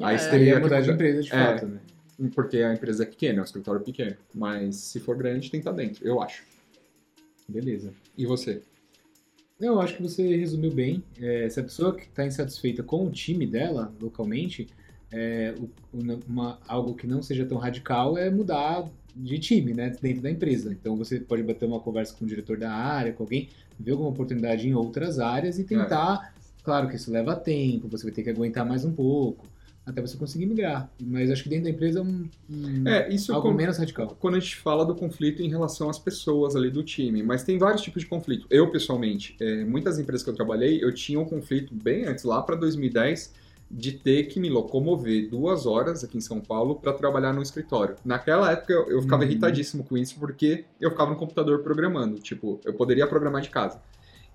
Aí 0.01 0.15
É. 0.15 0.19
você 0.19 0.31
Teria 0.31 0.39
teria 0.39 0.53
que 0.53 0.57
que 0.61 0.63
mudar 0.63 0.81
de 0.83 0.91
empresa, 0.93 1.23
de 1.23 1.33
É. 1.35 1.47
fato, 1.47 1.67
né? 1.67 1.81
Porque 2.33 2.59
a 2.59 2.73
empresa 2.73 3.03
é 3.03 3.07
pequena, 3.07 3.39
é 3.39 3.41
um 3.41 3.45
escritório 3.45 3.81
pequeno. 3.81 4.15
Mas 4.33 4.77
se 4.77 5.01
for 5.01 5.17
grande, 5.17 5.51
tem 5.51 5.61
que 5.61 5.69
estar 5.69 5.73
dentro, 5.77 6.07
eu 6.07 6.23
acho. 6.23 6.49
Beleza. 7.51 7.93
E 8.17 8.25
você? 8.27 8.63
Eu 9.61 9.81
acho 9.81 9.97
que 9.97 10.03
você 10.03 10.37
resumiu 10.37 10.71
bem. 10.73 11.03
É, 11.19 11.49
se 11.49 11.61
a 11.61 11.63
pessoa 11.63 11.95
que 11.95 12.05
está 12.05 12.25
insatisfeita 12.25 12.83
com 12.83 13.07
o 13.07 13.11
time 13.11 13.47
dela, 13.47 13.93
localmente, 14.01 14.67
é, 15.13 15.55
uma- 16.27 16.59
algo 16.67 16.95
que 16.95 17.07
não 17.07 17.21
seja 17.23 17.45
tão 17.45 17.59
radical 17.59 18.17
é 18.17 18.31
mudar 18.31 18.89
de 19.15 19.39
time, 19.39 19.75
né, 19.75 19.93
dentro 20.01 20.23
da 20.23 20.31
empresa. 20.31 20.73
Então 20.73 20.97
você 20.97 21.21
pode 21.21 21.43
bater 21.43 21.67
uma 21.67 21.81
conversa 21.81 22.15
com 22.15 22.25
o 22.25 22.29
diretor 22.29 22.57
da 22.57 22.73
área, 22.73 23.13
com 23.13 23.25
alguém, 23.25 23.49
ver 23.79 23.93
alguma 23.93 24.09
oportunidade 24.11 24.67
em 24.69 24.73
outras 24.75 25.19
áreas 25.19 25.59
e 25.59 25.65
tentar. 25.65 26.35
Claro 26.63 26.89
que 26.89 26.97
isso 26.97 27.11
leva 27.11 27.35
tempo, 27.35 27.89
você 27.89 28.05
vai 28.05 28.13
ter 28.13 28.23
que 28.23 28.31
aguentar 28.31 28.65
mais 28.65 28.85
um 28.85 28.93
pouco 28.93 29.47
até 29.87 30.01
você 30.01 30.17
conseguir 30.17 30.47
migrar. 30.47 30.91
Mas 31.03 31.31
acho 31.31 31.43
que 31.43 31.49
dentro 31.49 31.65
da 31.65 31.71
empresa 31.71 31.99
é 31.99 32.03
um, 32.03 32.29
um- 32.49 32.87
É, 32.89 33.13
isso 33.13 33.33
algo 33.33 33.49
com- 33.49 33.55
menos 33.55 33.77
radical. 33.79 34.17
quando 34.21 34.37
a 34.37 34.41
gente 34.41 34.57
fala 34.57 34.85
do 34.85 34.95
conflito 34.95 35.43
em 35.43 35.49
relação 35.49 35.89
às 35.91 35.99
pessoas 35.99 36.55
ali 36.55 36.71
do 36.71 36.83
time, 36.83 37.23
mas 37.23 37.43
tem 37.43 37.59
vários 37.59 37.83
tipos 37.83 38.03
de 38.03 38.09
conflito. 38.09 38.47
Eu, 38.51 38.71
pessoalmente, 38.71 39.37
é, 39.41 39.65
muitas 39.65 39.99
empresas 39.99 40.23
que 40.23 40.31
eu 40.31 40.35
trabalhei, 40.35 40.83
eu 40.83 40.93
tinha 40.95 41.19
um 41.19 41.25
conflito 41.25 41.75
bem 41.75 42.05
antes, 42.07 42.25
lá 42.25 42.41
para 42.43 42.55
2010, 42.57 43.33
de 43.73 43.93
ter 43.93 44.25
que 44.25 44.39
me 44.41 44.49
locomover 44.51 45.29
duas 45.31 45.65
horas 45.65 46.03
aqui 46.03 46.19
em 46.19 46.21
São 46.21 46.41
Paulo 46.41 46.75
para 46.77 46.93
trabalhar 46.93 47.33
no 47.33 47.41
escritório. 47.41 47.95
Naquela 48.05 48.51
época 48.51 48.73
eu, 48.73 49.01
ficava 49.01 49.23
Uhum. 49.23 49.31
irritadíssimo 49.31 49.85
com 49.85 49.97
isso 49.97 50.19
porque 50.19 50.65
eu 50.81 50.91
ficava 50.91 51.11
no 51.13 51.17
computador 51.17 51.63
programando. 51.63 52.19
Tipo, 52.19 52.61
eu 52.65 52.75
poderia 52.75 53.07
programar 53.07 53.43
de 53.43 53.49
casa. 53.51 53.81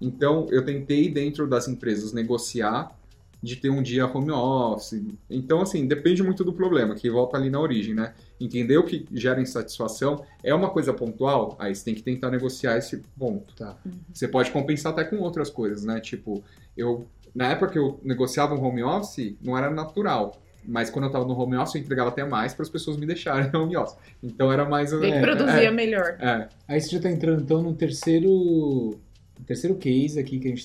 Então 0.02 0.48
eu 0.52 0.64
tentei 0.66 1.10
dentro 1.10 1.48
das 1.48 1.68
empresas 1.68 2.14
negociar 2.14 2.98
de 3.42 3.56
ter 3.58 3.70
um 3.70 3.82
dia 3.82 4.06
home 4.06 4.32
office. 4.32 5.04
Então, 5.30 5.62
assim, 5.62 5.88
depende 5.88 6.24
muito 6.24 6.44
do 6.44 6.52
problema, 6.54 6.96
que 6.96 7.10
volta 7.10 7.38
ali 7.38 7.50
na 7.50 7.60
origem, 7.60 7.94
né? 7.94 8.14
Entender 8.40 8.78
o 8.78 8.84
que 8.84 9.06
gera 9.12 9.42
insatisfação 9.42 10.24
é 10.44 10.54
uma 10.54 10.70
coisa 10.70 10.94
pontual, 10.94 11.56
aí 11.60 11.74
você 11.76 11.86
tem 11.86 11.96
que 11.96 12.02
tentar 12.04 12.32
negociar 12.32 12.78
esse 12.78 12.98
ponto. 13.18 13.56
Tá. 13.56 13.78
Você 14.14 14.28
pode 14.28 14.52
compensar 14.52 14.92
até 14.94 15.04
com 15.04 15.18
outras 15.18 15.50
coisas, 15.50 15.86
né? 15.86 16.00
Tipo, 16.00 16.44
eu 16.76 17.08
na 17.34 17.50
época 17.52 17.72
que 17.74 17.78
eu 17.78 18.00
negociava 18.02 18.56
um 18.56 18.64
home 18.64 18.82
office, 18.82 19.36
não 19.42 19.58
era 19.58 19.70
natural. 19.70 20.42
Mas 20.68 20.90
quando 20.90 21.06
eu 21.06 21.12
tava 21.12 21.26
no 21.26 21.38
home 21.40 21.56
office, 21.58 21.76
eu 21.76 21.82
entregava 21.82 22.10
até 22.10 22.24
mais 22.24 22.54
para 22.54 22.64
as 22.64 22.70
pessoas 22.70 22.98
me 22.98 23.06
deixarem 23.06 23.52
no 23.52 23.62
home 23.64 23.78
office. 23.78 23.98
Então 24.24 24.52
era 24.52 24.66
mais. 24.68 24.90
Tem 24.90 25.00
que 25.00 25.06
É, 25.08 25.22
produzir 25.22 25.66
é. 25.66 25.72
melhor. 25.72 26.18
É, 26.20 26.48
Aí 26.68 26.82
você 26.82 26.90
já 26.90 26.98
está 26.98 27.12
entrando 27.12 27.42
então 27.42 27.62
no 27.62 27.74
terceiro, 27.76 28.98
terceiro 29.46 29.76
case 29.76 30.20
aqui 30.20 30.40
que 30.40 30.48
a 30.48 30.50
gente 30.50 30.62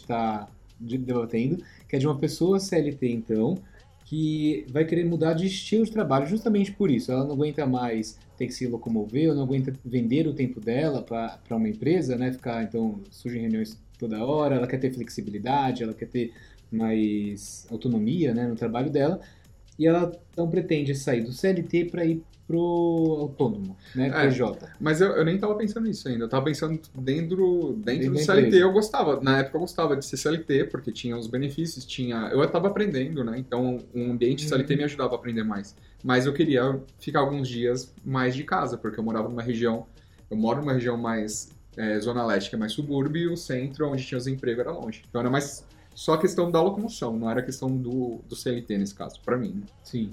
debatendo, 0.80 1.62
que 1.88 1.96
é 1.96 1.98
de 1.98 2.06
uma 2.06 2.18
pessoa 2.18 2.58
CLT 2.58 3.08
então, 3.08 3.56
que 4.04 4.66
vai 4.68 4.84
querer 4.84 5.04
mudar 5.04 5.34
de 5.34 5.46
estilo 5.46 5.84
de 5.84 5.92
trabalho 5.92 6.26
justamente 6.26 6.72
por 6.72 6.90
isso. 6.90 7.12
Ela 7.12 7.24
não 7.24 7.34
aguenta 7.34 7.64
mais 7.66 8.18
ter 8.36 8.46
que 8.46 8.52
se 8.52 8.66
locomover, 8.66 9.28
ou 9.28 9.36
não 9.36 9.44
aguenta 9.44 9.72
vender 9.84 10.26
o 10.26 10.32
tempo 10.32 10.58
dela 10.60 11.02
para 11.02 11.56
uma 11.56 11.68
empresa, 11.68 12.16
né? 12.16 12.32
Ficar 12.32 12.64
então 12.64 13.00
sujo 13.10 13.36
em 13.36 13.42
reuniões 13.42 13.78
toda 13.98 14.24
hora, 14.24 14.56
ela 14.56 14.66
quer 14.66 14.78
ter 14.78 14.92
flexibilidade, 14.92 15.82
ela 15.82 15.94
quer 15.94 16.06
ter 16.06 16.32
mais 16.72 17.66
autonomia 17.70 18.32
né, 18.32 18.46
no 18.46 18.56
trabalho 18.56 18.90
dela. 18.90 19.20
E 19.80 19.86
ela 19.86 20.12
então 20.30 20.46
pretende 20.48 20.94
sair 20.94 21.22
do 21.22 21.32
CLT 21.32 21.86
para 21.86 22.04
ir 22.04 22.22
pro 22.46 22.58
autônomo, 23.20 23.76
né? 23.94 24.08
É. 24.08 24.26
PJ. 24.28 24.68
Mas 24.80 25.00
eu, 25.00 25.08
eu 25.12 25.24
nem 25.24 25.38
tava 25.38 25.54
pensando 25.54 25.86
nisso 25.86 26.06
ainda. 26.08 26.24
Eu 26.24 26.28
tava 26.28 26.44
pensando 26.44 26.78
dentro, 26.96 27.72
dentro 27.74 27.82
Dentro 27.82 28.10
do 28.12 28.18
CLT. 28.18 28.46
empresa. 28.48 28.64
Eu 28.64 28.72
gostava. 28.72 29.20
Na 29.20 29.38
época 29.38 29.56
eu 29.56 29.60
gostava 29.60 29.96
de 29.96 30.04
ser 30.04 30.16
CLT, 30.16 30.64
porque 30.64 30.92
tinha 30.92 31.16
os 31.16 31.26
benefícios, 31.26 31.86
tinha. 31.86 32.28
Eu 32.32 32.46
tava 32.50 32.68
aprendendo, 32.68 33.24
né? 33.24 33.38
Então 33.38 33.78
um 33.94 34.10
ambiente 34.10 34.46
CLT 34.46 34.72
Uhum. 34.74 34.78
me 34.78 34.84
ajudava 34.84 35.14
a 35.14 35.16
aprender 35.16 35.44
mais. 35.44 35.74
Mas 36.04 36.26
eu 36.26 36.32
queria 36.34 36.78
ficar 36.98 37.20
alguns 37.20 37.48
dias 37.48 37.94
mais 38.04 38.34
de 38.34 38.44
casa, 38.44 38.76
porque 38.76 38.98
eu 39.00 39.04
morava 39.04 39.28
numa 39.28 39.42
região. 39.42 39.86
Eu 40.30 40.36
moro 40.36 40.60
numa 40.60 40.72
região 40.74 40.96
mais 40.98 41.50
é, 41.76 41.98
Zona 42.00 42.26
Leste, 42.26 42.50
que 42.50 42.56
é 42.56 42.58
mais 42.58 42.72
subúrbio, 42.72 43.22
e 43.22 43.28
o 43.32 43.36
centro, 43.36 43.88
onde 43.88 44.04
tinha 44.04 44.18
os 44.18 44.26
empregos, 44.26 44.60
era 44.60 44.72
longe. 44.72 45.02
Então 45.08 45.20
era 45.20 45.30
mais 45.30 45.64
só 45.94 46.16
questão 46.16 46.50
da 46.50 46.62
locomoção, 46.62 47.16
não 47.18 47.30
era 47.30 47.42
questão 47.42 47.74
do, 47.76 48.20
do 48.28 48.34
CLT 48.36 48.78
nesse 48.78 48.94
caso, 48.94 49.20
pra 49.24 49.36
mim. 49.36 49.50
né? 49.56 49.62
Sim. 49.82 50.10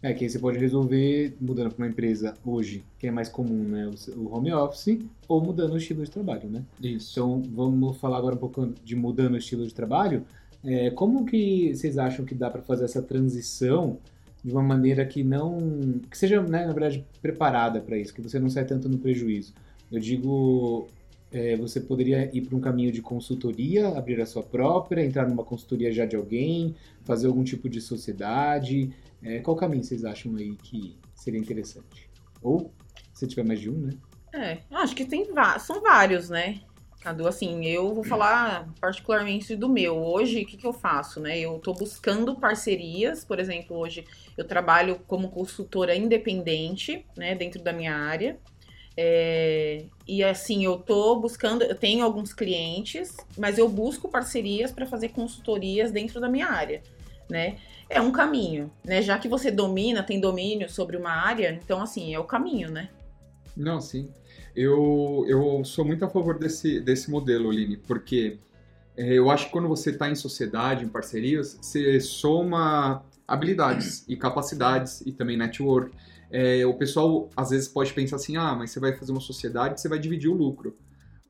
É 0.00 0.12
que 0.14 0.24
aí 0.24 0.30
você 0.30 0.38
pode 0.38 0.58
resolver 0.58 1.36
mudando 1.40 1.74
para 1.74 1.84
uma 1.84 1.90
empresa 1.90 2.34
hoje, 2.44 2.84
que 3.00 3.08
é 3.08 3.10
mais 3.10 3.28
comum, 3.28 3.64
né? 3.64 3.90
o- 4.16 4.20
O 4.20 4.34
home 4.36 4.52
office, 4.52 4.98
ou 5.26 5.40
mudando 5.42 5.72
o 5.72 5.76
estilo 5.76 6.04
de 6.04 6.10
trabalho, 6.10 6.48
né? 6.48 6.62
Isso. 6.80 7.10
Então 7.12 7.42
vamos 7.52 7.96
falar 7.96 8.18
agora 8.18 8.36
um 8.36 8.38
pouco 8.38 8.72
de 8.84 8.94
mudando 8.94 9.34
o 9.34 9.38
estilo 9.38 9.66
de 9.66 9.74
trabalho. 9.74 10.24
É, 10.64 10.90
como 10.90 11.24
que 11.24 11.74
vocês 11.74 11.98
acham 11.98 12.24
que 12.24 12.34
dá 12.34 12.48
para 12.48 12.62
fazer 12.62 12.84
essa 12.84 13.02
transição 13.02 13.98
de 14.44 14.52
uma 14.52 14.62
maneira 14.62 15.04
que 15.04 15.24
não. 15.24 15.58
que 16.08 16.16
seja, 16.16 16.40
né, 16.42 16.64
na 16.64 16.72
verdade, 16.72 17.04
preparada 17.20 17.80
para 17.80 17.98
isso, 17.98 18.14
que 18.14 18.22
você 18.22 18.38
não 18.38 18.48
saia 18.48 18.66
tanto 18.66 18.88
no 18.88 18.98
prejuízo? 18.98 19.52
Eu 19.90 19.98
digo. 19.98 20.86
É, 21.32 21.56
você 21.56 21.80
poderia 21.80 22.30
ir 22.34 22.42
para 22.42 22.56
um 22.56 22.60
caminho 22.60 22.90
de 22.90 23.02
consultoria, 23.02 23.88
abrir 23.88 24.20
a 24.20 24.26
sua 24.26 24.42
própria, 24.42 25.04
entrar 25.04 25.28
numa 25.28 25.44
consultoria 25.44 25.92
já 25.92 26.06
de 26.06 26.16
alguém, 26.16 26.74
fazer 27.04 27.26
algum 27.26 27.44
tipo 27.44 27.68
de 27.68 27.80
sociedade. 27.80 28.90
É, 29.22 29.38
qual 29.40 29.56
caminho 29.56 29.84
vocês 29.84 30.04
acham 30.04 30.36
aí 30.36 30.56
que 30.56 30.96
seria 31.14 31.38
interessante? 31.38 32.08
Ou, 32.42 32.72
se 33.12 33.26
tiver 33.26 33.44
mais 33.44 33.60
de 33.60 33.68
um, 33.68 33.78
né? 33.78 33.92
É, 34.32 34.58
acho 34.70 34.94
que 34.94 35.04
tem 35.04 35.26
são 35.58 35.80
vários, 35.80 36.30
né? 36.30 36.60
Cadu, 37.00 37.28
assim, 37.28 37.64
eu 37.64 37.94
vou 37.94 38.02
falar 38.02 38.68
particularmente 38.80 39.54
do 39.54 39.68
meu. 39.68 39.96
Hoje, 39.96 40.42
o 40.42 40.46
que, 40.46 40.56
que 40.56 40.66
eu 40.66 40.72
faço, 40.72 41.20
né? 41.20 41.38
Eu 41.38 41.58
tô 41.60 41.72
buscando 41.72 42.34
parcerias, 42.34 43.24
por 43.24 43.38
exemplo, 43.38 43.76
hoje 43.76 44.04
eu 44.36 44.44
trabalho 44.44 45.00
como 45.06 45.28
consultora 45.28 45.94
independente, 45.94 47.06
né, 47.16 47.36
dentro 47.36 47.62
da 47.62 47.72
minha 47.72 47.94
área. 47.94 48.36
É, 49.00 49.84
e 50.08 50.24
assim, 50.24 50.64
eu 50.64 50.76
tô 50.76 51.14
buscando, 51.20 51.62
eu 51.62 51.76
tenho 51.76 52.04
alguns 52.04 52.32
clientes, 52.32 53.16
mas 53.36 53.56
eu 53.56 53.68
busco 53.68 54.08
parcerias 54.08 54.72
para 54.72 54.86
fazer 54.86 55.10
consultorias 55.10 55.92
dentro 55.92 56.20
da 56.20 56.28
minha 56.28 56.48
área, 56.48 56.82
né? 57.30 57.58
É 57.88 58.00
um 58.00 58.10
caminho, 58.10 58.68
né? 58.84 59.00
Já 59.00 59.16
que 59.16 59.28
você 59.28 59.52
domina, 59.52 60.02
tem 60.02 60.20
domínio 60.20 60.68
sobre 60.68 60.96
uma 60.96 61.12
área, 61.12 61.60
então 61.62 61.80
assim, 61.80 62.12
é 62.12 62.18
o 62.18 62.24
caminho, 62.24 62.72
né? 62.72 62.88
Não, 63.56 63.80
sim. 63.80 64.08
Eu, 64.52 65.24
eu 65.28 65.64
sou 65.64 65.84
muito 65.84 66.04
a 66.04 66.08
favor 66.08 66.36
desse, 66.36 66.80
desse 66.80 67.08
modelo, 67.08 67.50
Aline, 67.50 67.76
porque 67.76 68.40
é, 68.96 69.12
eu 69.12 69.30
acho 69.30 69.46
que 69.46 69.52
quando 69.52 69.68
você 69.68 69.90
está 69.90 70.10
em 70.10 70.16
sociedade, 70.16 70.84
em 70.84 70.88
parcerias, 70.88 71.56
você 71.62 72.00
soma 72.00 73.04
habilidades 73.28 74.04
e 74.08 74.16
capacidades 74.16 75.02
e 75.02 75.12
também 75.12 75.36
network. 75.36 75.94
É, 76.30 76.64
o 76.66 76.74
pessoal 76.74 77.28
às 77.36 77.50
vezes 77.50 77.68
pode 77.68 77.92
pensar 77.92 78.16
assim, 78.16 78.36
ah, 78.36 78.54
mas 78.54 78.70
você 78.70 78.80
vai 78.80 78.92
fazer 78.92 79.12
uma 79.12 79.20
sociedade, 79.20 79.80
você 79.80 79.88
vai 79.88 79.98
dividir 79.98 80.28
o 80.28 80.34
lucro. 80.34 80.76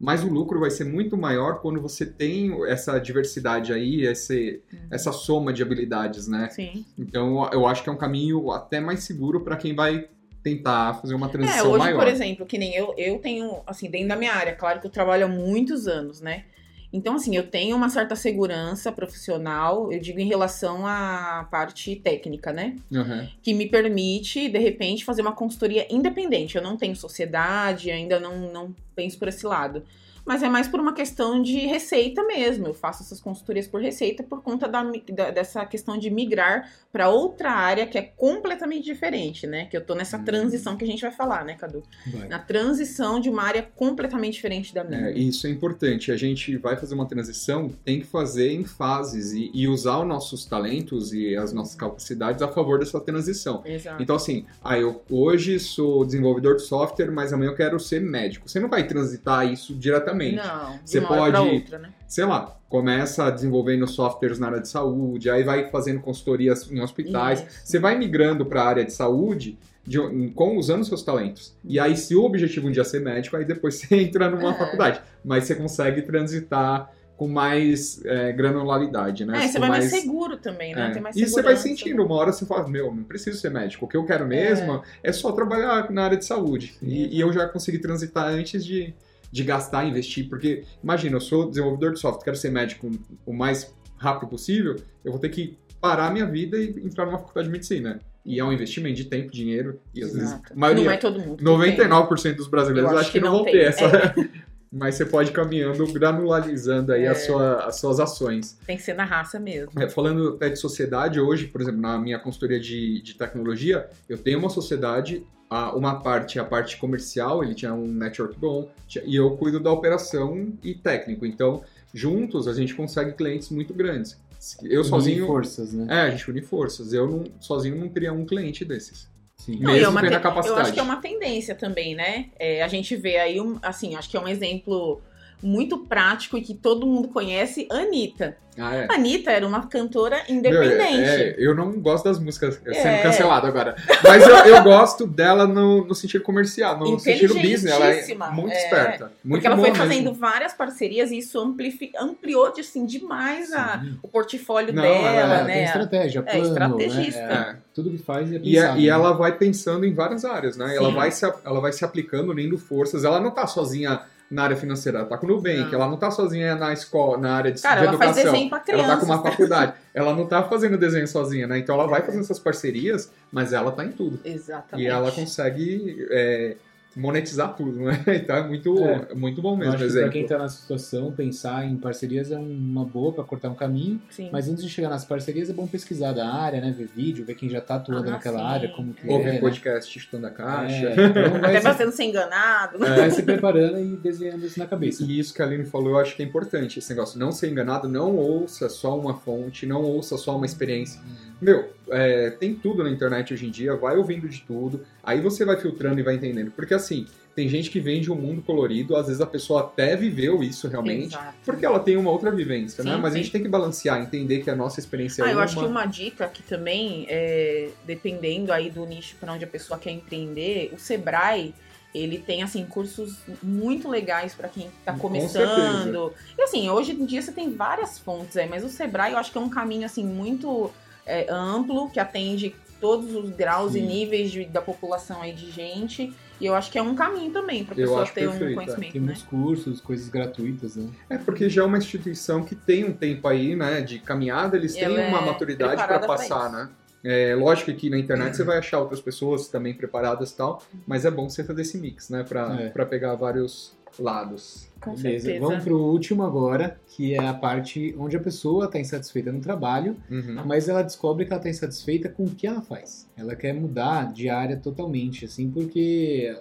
Mas 0.00 0.22
o 0.22 0.28
lucro 0.28 0.60
vai 0.60 0.70
ser 0.70 0.84
muito 0.84 1.16
maior 1.16 1.60
quando 1.60 1.80
você 1.80 2.06
tem 2.06 2.52
essa 2.66 2.98
diversidade 3.00 3.72
aí, 3.72 4.02
esse, 4.06 4.62
essa 4.90 5.10
soma 5.10 5.52
de 5.52 5.60
habilidades, 5.60 6.28
né? 6.28 6.48
Sim. 6.50 6.84
Então 6.96 7.48
eu 7.52 7.66
acho 7.66 7.82
que 7.82 7.88
é 7.88 7.92
um 7.92 7.96
caminho 7.96 8.52
até 8.52 8.78
mais 8.78 9.02
seguro 9.02 9.40
para 9.40 9.56
quem 9.56 9.74
vai 9.74 10.08
tentar 10.40 10.94
fazer 11.00 11.14
uma 11.16 11.26
É, 11.26 11.30
transição 11.30 11.70
hoje, 11.72 11.78
maior. 11.78 11.98
por 11.98 12.06
exemplo, 12.06 12.46
que 12.46 12.56
nem 12.56 12.74
eu, 12.76 12.94
eu 12.96 13.18
tenho, 13.18 13.60
assim, 13.66 13.90
dentro 13.90 14.08
da 14.08 14.16
minha 14.16 14.32
área, 14.32 14.54
claro 14.54 14.80
que 14.80 14.86
eu 14.86 14.90
trabalho 14.90 15.24
há 15.26 15.28
muitos 15.28 15.88
anos, 15.88 16.20
né? 16.20 16.44
Então, 16.92 17.16
assim, 17.16 17.36
eu 17.36 17.46
tenho 17.46 17.76
uma 17.76 17.90
certa 17.90 18.16
segurança 18.16 18.90
profissional, 18.90 19.92
eu 19.92 20.00
digo 20.00 20.18
em 20.20 20.26
relação 20.26 20.86
à 20.86 21.46
parte 21.50 21.94
técnica, 21.96 22.52
né? 22.52 22.76
Aham. 22.92 23.28
Que 23.42 23.52
me 23.52 23.68
permite, 23.68 24.48
de 24.48 24.58
repente, 24.58 25.04
fazer 25.04 25.20
uma 25.20 25.32
consultoria 25.32 25.86
independente. 25.90 26.56
Eu 26.56 26.62
não 26.62 26.76
tenho 26.76 26.96
sociedade, 26.96 27.90
ainda 27.90 28.18
não, 28.18 28.50
não 28.52 28.74
penso 28.94 29.18
por 29.18 29.28
esse 29.28 29.46
lado. 29.46 29.82
Mas 30.28 30.42
é 30.42 30.48
mais 30.48 30.68
por 30.68 30.78
uma 30.78 30.92
questão 30.92 31.42
de 31.42 31.58
receita 31.60 32.22
mesmo. 32.22 32.66
Eu 32.66 32.74
faço 32.74 33.02
essas 33.02 33.18
consultorias 33.18 33.66
por 33.66 33.80
receita 33.80 34.22
por 34.22 34.42
conta 34.42 34.68
da, 34.68 34.82
da- 34.84 35.30
dessa 35.30 35.64
questão 35.64 35.96
de 35.96 36.10
migrar 36.10 36.70
para 36.92 37.08
outra 37.08 37.50
área 37.50 37.86
que 37.86 37.96
é 37.96 38.02
completamente 38.02 38.84
diferente, 38.84 39.46
né? 39.46 39.64
Que 39.64 39.76
eu 39.76 39.80
tô 39.84 39.94
nessa 39.94 40.18
Hum. 40.18 40.24
transição 40.24 40.76
que 40.76 40.84
a 40.84 40.86
gente 40.86 41.00
vai 41.00 41.10
falar, 41.10 41.44
né, 41.46 41.54
Cadu? 41.54 41.82
Vai. 42.12 42.28
Na 42.28 42.38
transição 42.38 43.18
de 43.20 43.30
uma 43.30 43.42
área 43.42 43.62
completamente 43.74 44.34
diferente 44.34 44.74
da 44.74 44.84
minha. 44.84 45.08
É, 45.08 45.12
isso 45.18 45.46
é 45.46 45.50
importante. 45.50 46.12
A 46.12 46.16
gente 46.16 46.56
vai 46.58 46.76
fazer 46.76 46.94
uma 46.94 47.06
transição, 47.06 47.70
tem 47.84 48.00
que 48.00 48.06
fazer 48.06 48.52
em 48.52 48.64
fases 48.64 49.32
e, 49.32 49.50
e 49.54 49.66
usar 49.66 49.98
os 50.00 50.06
nossos 50.06 50.44
talentos 50.44 51.12
e 51.14 51.34
as 51.36 51.54
nossas 51.54 51.74
capacidades 51.74 52.42
a 52.42 52.48
favor 52.48 52.78
dessa 52.78 53.00
transição. 53.00 53.62
Exato. 53.64 54.02
Então, 54.02 54.16
assim, 54.16 54.44
ah, 54.62 54.78
eu 54.78 55.02
hoje 55.10 55.58
sou 55.58 56.04
desenvolvedor 56.04 56.56
de 56.56 56.62
software, 56.62 57.10
mas 57.10 57.32
amanhã 57.32 57.50
eu 57.50 57.56
quero 57.56 57.80
ser 57.80 58.00
médico. 58.02 58.46
Você 58.48 58.60
não 58.60 58.68
vai 58.68 58.86
transitar 58.86 59.50
isso 59.50 59.74
diretamente. 59.74 60.17
Não, 60.36 60.72
de 60.72 60.80
Você 60.84 61.00
pode- 61.00 61.36
outra, 61.36 61.78
né? 61.78 61.90
Sei 62.06 62.24
lá, 62.24 62.56
começa 62.68 63.30
desenvolvendo 63.30 63.86
softwares 63.86 64.38
na 64.38 64.46
área 64.48 64.60
de 64.60 64.68
saúde, 64.68 65.28
aí 65.30 65.42
vai 65.42 65.68
fazendo 65.70 66.00
consultorias 66.00 66.70
em 66.70 66.80
hospitais. 66.80 67.40
Isso. 67.40 67.48
Você 67.66 67.78
vai 67.78 67.98
migrando 67.98 68.44
para 68.46 68.62
a 68.62 68.66
área 68.66 68.84
de 68.84 68.92
saúde 68.92 69.58
de- 69.86 69.98
com 70.34 70.56
usando 70.58 70.84
seus 70.84 71.02
talentos. 71.02 71.54
E 71.64 71.78
aí, 71.80 71.96
se 71.96 72.14
o 72.14 72.22
objetivo 72.24 72.68
um 72.68 72.70
dia 72.70 72.82
é 72.82 72.84
ser 72.84 73.00
médico, 73.00 73.36
aí 73.36 73.44
depois 73.44 73.74
você 73.80 73.94
entra 73.96 74.30
numa 74.30 74.50
É. 74.50 74.58
faculdade. 74.58 75.00
Mas 75.24 75.44
você 75.44 75.54
consegue 75.54 76.02
transitar 76.02 76.90
com 77.16 77.26
mais 77.26 78.00
é, 78.04 78.30
granularidade, 78.32 79.24
né? 79.24 79.44
É, 79.44 79.48
você 79.48 79.54
Com 79.54 79.60
vai 79.60 79.68
mais 79.70 79.90
seguro 79.90 80.36
também, 80.36 80.72
né? 80.74 80.88
é. 80.88 80.90
Tem 80.92 81.02
mais 81.02 81.16
E 81.16 81.26
você 81.26 81.42
vai 81.42 81.56
sentindo, 81.56 82.04
uma 82.04 82.14
hora 82.14 82.32
você 82.32 82.46
fala, 82.46 82.68
meu, 82.68 82.94
não 82.94 83.02
preciso 83.02 83.38
ser 83.40 83.50
médico. 83.50 83.86
O 83.86 83.88
que 83.88 83.96
eu 83.96 84.04
quero 84.06 84.24
mesmo 84.24 84.82
é, 85.02 85.12
só 85.12 85.32
trabalhar 85.32 85.90
na 85.90 86.04
área 86.04 86.16
de 86.16 86.24
saúde. 86.24 86.76
E, 86.80 87.16
e 87.16 87.20
eu 87.20 87.32
já 87.32 87.48
consegui 87.48 87.78
transitar 87.78 88.26
antes 88.28 88.64
de, 88.64 88.94
de 89.30 89.44
gastar, 89.44 89.84
investir. 89.84 90.28
Porque, 90.28 90.64
imagina, 90.82 91.16
eu 91.16 91.20
sou 91.20 91.48
desenvolvedor 91.48 91.92
de 91.92 92.00
software, 92.00 92.24
quero 92.24 92.36
ser 92.36 92.50
médico 92.50 92.90
o 93.26 93.32
mais 93.32 93.74
rápido 93.96 94.28
possível, 94.28 94.76
eu 95.04 95.10
vou 95.12 95.20
ter 95.20 95.28
que 95.28 95.58
parar 95.80 96.06
a 96.08 96.10
minha 96.10 96.26
vida 96.26 96.56
e 96.56 96.68
entrar 96.84 97.06
numa 97.06 97.18
faculdade 97.18 97.48
de 97.48 97.52
medicina. 97.52 98.00
E 98.24 98.38
é 98.38 98.44
um 98.44 98.52
investimento 98.52 98.96
de 98.96 99.04
tempo, 99.04 99.32
dinheiro, 99.32 99.80
e 99.94 100.02
às 100.02 100.12
vezes, 100.12 100.28
Exato. 100.30 100.52
a 100.52 100.56
maioria, 100.56 100.84
Não 100.84 100.92
é 100.92 100.96
todo 100.98 101.18
mundo. 101.18 101.36
que 101.36 101.44
99% 101.44 102.34
dos 102.36 102.46
brasileiros 102.46 102.90
acho 102.90 103.00
acho 103.00 103.12
que, 103.12 103.18
que 103.18 103.24
não, 103.24 103.32
vão 103.32 103.44
tem. 103.44 103.52
ter 103.54 103.64
essa. 103.66 104.14
Mas 104.70 104.96
você 104.96 105.06
pode 105.06 105.30
ir 105.30 105.32
caminhando, 105.32 105.86
granularizando 105.92 106.92
aí 106.92 107.04
É. 107.04 107.08
as, 107.08 107.24
sua- 107.24 107.64
as 107.64 107.76
suas 107.76 107.98
ações. 108.00 108.58
tem. 108.66 108.76
Que 108.76 108.82
ser 108.82 108.94
na 108.94 109.04
raça 109.04 109.38
mesmo. 109.40 109.72
É, 109.80 109.88
falando 109.88 110.28
até 110.34 110.48
de 110.50 110.58
sociedade, 110.58 111.18
hoje, 111.18 111.46
por 111.46 111.60
exemplo, 111.60 111.80
na 111.80 111.98
minha 111.98 112.18
consultoria 112.18 112.60
de, 112.60 113.00
de 113.02 113.14
tecnologia, 113.14 113.88
eu 114.08 114.18
tenho 114.18 114.38
uma 114.38 114.50
sociedade, 114.50 115.24
a- 115.48 115.74
uma 115.74 116.00
parte, 116.00 116.38
a 116.38 116.44
parte 116.44 116.76
comercial, 116.76 117.42
ele 117.42 117.54
tinha 117.54 117.72
um 117.72 117.86
network 117.86 118.38
bom, 118.38 118.70
tinha- 118.86 119.04
e 119.06 119.16
eu 119.16 119.30
cuido 119.36 119.58
da 119.58 119.72
operação 119.72 120.52
e 120.62 120.74
técnico. 120.74 121.24
Então, 121.24 121.62
juntos, 121.94 122.46
a 122.46 122.52
gente 122.52 122.74
consegue 122.74 123.12
clientes 123.12 123.48
muito 123.50 123.72
grandes. 123.72 124.18
Eu 124.62 124.82
Unir 124.82 124.84
sozinho. 124.90 125.26
forças, 125.26 125.72
né? 125.72 125.86
É, 125.88 126.00
a 126.02 126.10
gente 126.10 126.30
une 126.30 126.40
forças. 126.42 126.92
Eu 126.92 127.08
não, 127.08 127.24
sozinho 127.40 127.74
não 127.76 127.88
teria 127.88 128.12
um 128.12 128.24
cliente 128.24 128.64
desses. 128.64 129.08
Sim. 129.38 129.60
Não, 129.60 129.70
é 129.74 129.88
uma. 129.88 130.04
Eu 130.04 130.56
acho 130.56 130.72
que 130.72 130.80
é 130.80 130.82
uma 130.82 130.96
tendência 130.96 131.54
também, 131.54 131.94
né? 131.94 132.26
É, 132.38 132.62
a 132.62 132.68
gente 132.68 132.94
vê 132.96 133.16
aí, 133.16 133.40
um, 133.40 133.58
assim, 133.62 133.94
acho 133.94 134.10
que 134.10 134.16
é 134.16 134.20
um 134.20 134.28
exemplo 134.28 135.00
muito 135.42 135.78
prático 135.78 136.36
e 136.36 136.42
que 136.42 136.54
todo 136.54 136.86
mundo 136.86 137.08
conhece, 137.08 137.66
Anitta. 137.70 138.36
Ah, 138.60 138.74
é. 138.74 138.86
Anitta 138.90 139.30
era 139.30 139.46
uma 139.46 139.68
cantora 139.68 140.16
Meu, 140.28 140.36
independente. 140.38 141.04
é, 141.04 141.36
eu 141.38 141.54
não 141.54 141.70
gosto 141.80 142.06
das 142.06 142.18
músicas 142.18 142.56
sendo 142.56 142.74
É. 142.88 143.02
cancelado 143.02 143.46
agora. 143.46 143.76
Mas 144.02 144.26
eu, 144.26 144.34
eu 144.36 144.62
gosto 144.64 145.06
dela 145.06 145.46
no, 145.46 145.86
no 145.86 145.94
sentido 145.94 146.24
comercial, 146.24 146.76
no 146.76 146.98
sentido 146.98 147.34
business. 147.34 147.66
Ela 147.66 147.86
é 147.86 148.30
muito 148.32 148.52
É. 148.54 148.64
esperta. 148.64 149.12
Muito 149.22 149.42
Porque 149.42 149.46
ela 149.46 149.56
foi 149.56 149.72
fazendo 149.76 150.06
mesmo. 150.06 150.14
várias 150.14 150.54
parcerias 150.54 151.12
e 151.12 151.18
isso 151.18 151.38
amplifi- 151.38 151.92
ampliou 151.96 152.52
assim, 152.58 152.84
demais 152.84 153.52
a- 153.52 153.80
o 154.02 154.08
portfólio 154.08 154.74
Não, 154.74 154.82
dela, 154.82 155.08
ela 155.08 155.36
Tem 155.44 155.46
né? 155.54 155.64
estratégia, 155.64 156.22
plano, 156.24 156.42
estrategista. 156.48 157.20
né? 157.28 157.54
É, 157.54 157.56
tudo 157.72 157.90
que 157.90 157.98
faz 157.98 158.32
é 158.32 158.40
E, 158.42 158.58
é- 158.58 158.60
pensado, 158.62 158.80
e 158.80 158.82
né? 158.82 158.88
ela 158.88 159.12
vai 159.12 159.38
pensando 159.38 159.86
em 159.86 159.94
várias 159.94 160.24
áreas, 160.24 160.56
né? 160.56 160.74
Ela 160.76 160.90
vai, 160.90 161.12
se, 161.12 161.24
ela 161.44 161.60
vai 161.60 161.72
se 161.72 161.84
aplicando, 161.84 162.30
unindo 162.30 162.58
forças. 162.58 163.04
Ela 163.04 163.20
não 163.20 163.30
tá 163.30 163.46
sozinha 163.46 164.00
na 164.30 164.42
área 164.44 164.56
financeira, 164.56 164.98
ela 164.98 165.06
tá 165.08 165.16
com 165.16 165.26
o 165.26 165.28
Nubank. 165.30 165.58
Não. 165.58 165.72
Ela 165.74 165.88
não 165.88 165.96
tá 165.96 166.10
sozinha 166.10 166.54
na 166.54 166.72
escola, 166.72 167.16
na 167.18 167.36
área 167.36 167.50
de, 167.52 167.60
Cara, 167.62 167.80
de 167.80 167.86
ela 167.86 167.96
faz 167.98 168.10
educação. 168.10 168.32
desenho 168.32 168.50
pra 168.50 168.58
ela 168.58 168.64
criança. 168.66 168.88
tá 168.94 168.96
com 169.00 169.06
uma 169.06 169.22
faculdade. 169.22 169.72
ela 169.94 170.14
não 170.14 170.26
tá 170.26 170.42
fazendo 170.42 170.76
desenho 170.76 171.08
sozinha, 171.08 171.46
né? 171.46 171.58
Então 171.58 171.74
ela 171.74 171.86
vai 171.86 172.02
fazendo 172.02 172.20
essas 172.20 172.38
parcerias, 172.38 173.10
mas 173.32 173.52
ela 173.52 173.72
tá 173.72 173.84
em 173.84 173.92
tudo. 173.92 174.20
Exatamente. 174.24 174.86
E 174.86 174.88
ela 174.88 175.10
consegue 175.10 176.06
é, 176.10 176.56
monetizar 176.96 177.54
tudo, 177.54 177.78
né? 177.80 178.02
Então 178.08 178.36
é 178.36 178.46
muito, 178.46 178.78
É. 178.84 179.14
muito 179.14 179.40
bom 179.40 179.52
Eu 179.52 179.56
mesmo 179.56 179.74
acho 179.74 179.84
que 179.84 179.90
pra 179.90 179.98
exemplo. 180.00 180.12
quem 180.12 180.26
tá 180.26 180.38
nessa 180.38 180.56
situação, 180.60 181.12
pensar 181.12 181.64
em 181.64 181.76
parcerias 181.76 182.32
é 182.32 182.36
uma 182.38 182.84
boa 182.84 183.12
pra 183.12 183.22
cortar 183.24 183.50
um 183.50 183.54
caminho, 183.54 184.00
Sim. 184.10 184.28
mas 184.32 184.48
antes 184.48 184.64
de 184.64 184.70
chegar 184.70 184.88
nas 184.88 185.04
parcerias 185.04 185.48
é 185.48 185.52
bom 185.52 185.66
pesquisar 185.66 186.12
da 186.12 186.28
área, 186.28 186.60
né? 186.60 186.74
Ver 186.76 186.88
vídeo, 186.94 187.24
ver 187.24 187.34
quem 187.34 187.48
já 187.48 187.60
tá 187.60 187.76
atuando 187.76 188.08
Ah, 188.08 188.12
naquela 188.12 188.38
sim. 188.38 188.44
área, 188.44 188.68
como 188.70 188.92
que 188.94 189.08
Ouvir 189.08 189.28
é, 189.28 189.32
né? 189.34 189.38
podcast 189.38 189.98
chutando 190.00 190.26
a 190.26 190.30
caixa. 190.30 190.86
É, 190.88 190.92
então 190.92 191.36
Até 191.44 191.56
se, 191.56 191.60
pra 191.62 191.74
você 191.74 191.84
não 191.84 191.92
ser 191.92 192.04
enganado. 192.04 192.78
né? 192.78 192.96
vai 192.96 193.10
se 193.10 193.22
preparando 193.22 193.78
e 193.78 193.96
desenhando 193.96 194.44
isso 194.46 194.58
na 194.58 194.66
cabeça. 194.66 195.02
E 195.04 195.18
isso 195.18 195.32
que 195.32 195.40
a 195.42 195.44
Aline 195.44 195.64
falou, 195.66 195.90
eu 195.90 195.98
acho 195.98 196.16
que 196.16 196.22
é 196.22 196.26
importante, 196.26 196.78
esse 196.78 196.90
negócio. 196.90 197.18
Não 197.18 197.30
ser 197.30 197.48
enganado, 197.50 197.88
não 197.88 198.16
ouça 198.16 198.68
só 198.68 198.98
uma 198.98 199.14
fonte, 199.14 199.66
não 199.66 199.82
ouça 199.82 200.16
só 200.16 200.36
uma 200.36 200.46
experiência. 200.46 201.00
Meu, 201.40 201.72
é, 201.90 202.30
tem 202.30 202.54
tudo 202.54 202.82
na 202.82 202.90
internet 202.90 203.32
hoje 203.32 203.46
em 203.46 203.50
dia, 203.50 203.76
vai 203.76 203.96
ouvindo 203.96 204.28
de 204.28 204.40
tudo, 204.42 204.84
aí 205.02 205.20
você 205.20 205.44
vai 205.44 205.56
filtrando 205.56 206.00
e 206.00 206.02
vai 206.02 206.14
entendendo. 206.14 206.50
Porque 206.50 206.74
assim, 206.74 207.06
tem 207.34 207.48
gente 207.48 207.70
que 207.70 207.78
vende 207.78 208.10
um 208.10 208.16
mundo 208.16 208.42
colorido, 208.42 208.96
às 208.96 209.06
vezes 209.06 209.20
a 209.20 209.26
pessoa 209.26 209.60
até 209.60 209.94
viveu 209.94 210.42
isso 210.42 210.66
realmente, 210.66 211.14
Exato. 211.14 211.36
porque 211.44 211.64
ela 211.64 211.78
tem 211.78 211.96
uma 211.96 212.10
outra 212.10 212.32
vivência, 212.32 212.82
né? 212.82 212.96
Sim, 212.96 213.00
Mas 213.00 213.12
a 213.12 213.16
sim. 213.16 213.22
gente 213.22 213.32
tem 213.32 213.42
que 213.42 213.48
balancear, 213.48 214.00
entender 214.02 214.40
que 214.42 214.50
a 214.50 214.56
nossa 214.56 214.80
experiência 214.80 215.24
Ah, 215.24 215.28
é 215.28 215.32
eu 215.32 215.36
uma. 215.36 215.44
acho 215.44 215.56
que 215.56 215.64
uma 215.64 215.86
dica 215.86 216.26
que 216.26 216.42
também, 216.42 217.06
é, 217.08 217.68
dependendo 217.86 218.52
aí 218.52 218.68
do 218.70 218.84
nicho 218.84 219.14
para 219.20 219.32
onde 219.32 219.44
a 219.44 219.48
pessoa 219.48 219.78
quer 219.78 219.92
empreender, 219.92 220.72
o 220.74 220.78
Sebrae, 220.80 221.54
ele 221.94 222.18
tem, 222.18 222.42
assim, 222.42 222.64
cursos 222.66 223.18
muito 223.40 223.88
legais 223.88 224.34
para 224.34 224.48
quem 224.48 224.68
tá 224.84 224.92
Com 224.92 224.98
começando. 224.98 226.12
E 226.36 226.42
assim, 226.42 226.68
hoje 226.68 226.92
em 226.92 227.06
dia 227.06 227.22
você 227.22 227.30
tem 227.32 227.52
várias 227.54 227.98
fontes 227.98 228.36
aí, 228.36 228.48
mas 228.48 228.64
o 228.64 228.68
Sebrae 228.68 229.12
eu 229.12 229.18
acho 229.18 229.30
que 229.30 229.38
é 229.38 229.40
um 229.40 229.48
caminho, 229.48 229.86
assim, 229.86 230.04
muito 230.04 230.70
é, 231.08 231.26
amplo, 231.30 231.90
que 231.90 231.98
atende 231.98 232.54
todos 232.80 233.14
os 233.14 233.30
graus 233.30 233.74
e 233.74 233.80
Sim. 233.80 233.86
níveis 233.86 234.30
de- 234.30 234.44
da 234.44 234.62
população 234.62 235.20
aí 235.22 235.32
de 235.32 235.50
gente. 235.50 236.14
E 236.40 236.46
eu 236.46 236.54
acho 236.54 236.70
que 236.70 236.78
é 236.78 236.82
um 236.82 236.94
caminho 236.94 237.32
também 237.32 237.64
para 237.64 237.74
Eu 237.74 237.78
pessoa 237.78 238.02
acho 238.02 238.14
ter 238.14 238.20
perfeito, 238.28 238.44
é. 238.44 238.52
um 238.52 238.54
conhecimento, 238.54 238.92
Tem 238.92 239.00
né? 239.00 239.04
muitos 239.06 239.22
cursos, 239.24 239.80
coisas 239.80 240.08
gratuitas, 240.08 240.76
né? 240.76 240.88
É 241.10 241.18
porque 241.18 241.48
já 241.48 241.62
é 241.62 241.64
uma 241.64 241.78
instituição 241.78 242.44
que 242.44 242.54
tem 242.54 242.84
um 242.84 242.92
tempo 242.92 243.26
aí, 243.26 243.56
né, 243.56 243.80
de 243.80 243.98
caminhada, 243.98 244.56
eles 244.56 244.74
têm 244.74 244.88
uma 244.88 245.00
é 245.00 245.10
maturidade 245.26 245.82
para 245.84 245.98
passar, 246.06 246.52
né? 246.52 246.68
É, 247.02 247.34
lógico 247.34 247.72
que 247.74 247.90
na 247.90 247.98
internet 247.98 248.36
você 248.36 248.44
vai 248.44 248.58
achar 248.58 248.78
outras 248.80 249.00
pessoas 249.00 249.48
também 249.48 249.74
preparadas 249.74 250.30
e 250.30 250.36
tal, 250.36 250.62
mas 250.86 251.04
é 251.04 251.10
bom 251.10 251.28
você 251.28 251.42
fazer 251.42 251.62
esse 251.62 251.78
mix, 251.78 252.08
né, 252.10 252.22
para 252.22 252.60
É. 252.62 252.68
pra 252.70 252.86
pegar 252.86 253.14
vários 253.16 253.76
lados. 253.98 254.67
Com 254.80 254.94
Beleza, 254.94 255.24
certeza. 255.26 255.44
vamos 255.46 255.64
pro 255.64 255.76
último 255.78 256.22
agora, 256.22 256.78
que 256.86 257.14
é 257.14 257.18
a 257.26 257.34
parte 257.34 257.94
onde 257.98 258.16
a 258.16 258.20
pessoa 258.20 258.66
está 258.66 258.78
insatisfeita 258.78 259.32
no 259.32 259.40
trabalho, 259.40 259.96
Uhum. 260.10 260.42
mas 260.46 260.68
ela 260.68 260.82
descobre 260.82 261.24
que 261.24 261.32
ela 261.32 261.40
está 261.40 261.50
insatisfeita 261.50 262.08
com 262.08 262.24
o 262.24 262.30
que 262.30 262.46
ela 262.46 262.60
faz. 262.62 263.08
Ela 263.16 263.34
quer 263.34 263.52
mudar 263.54 264.12
de 264.12 264.28
área 264.28 264.56
totalmente, 264.56 265.24
assim, 265.24 265.50
porque 265.50 266.36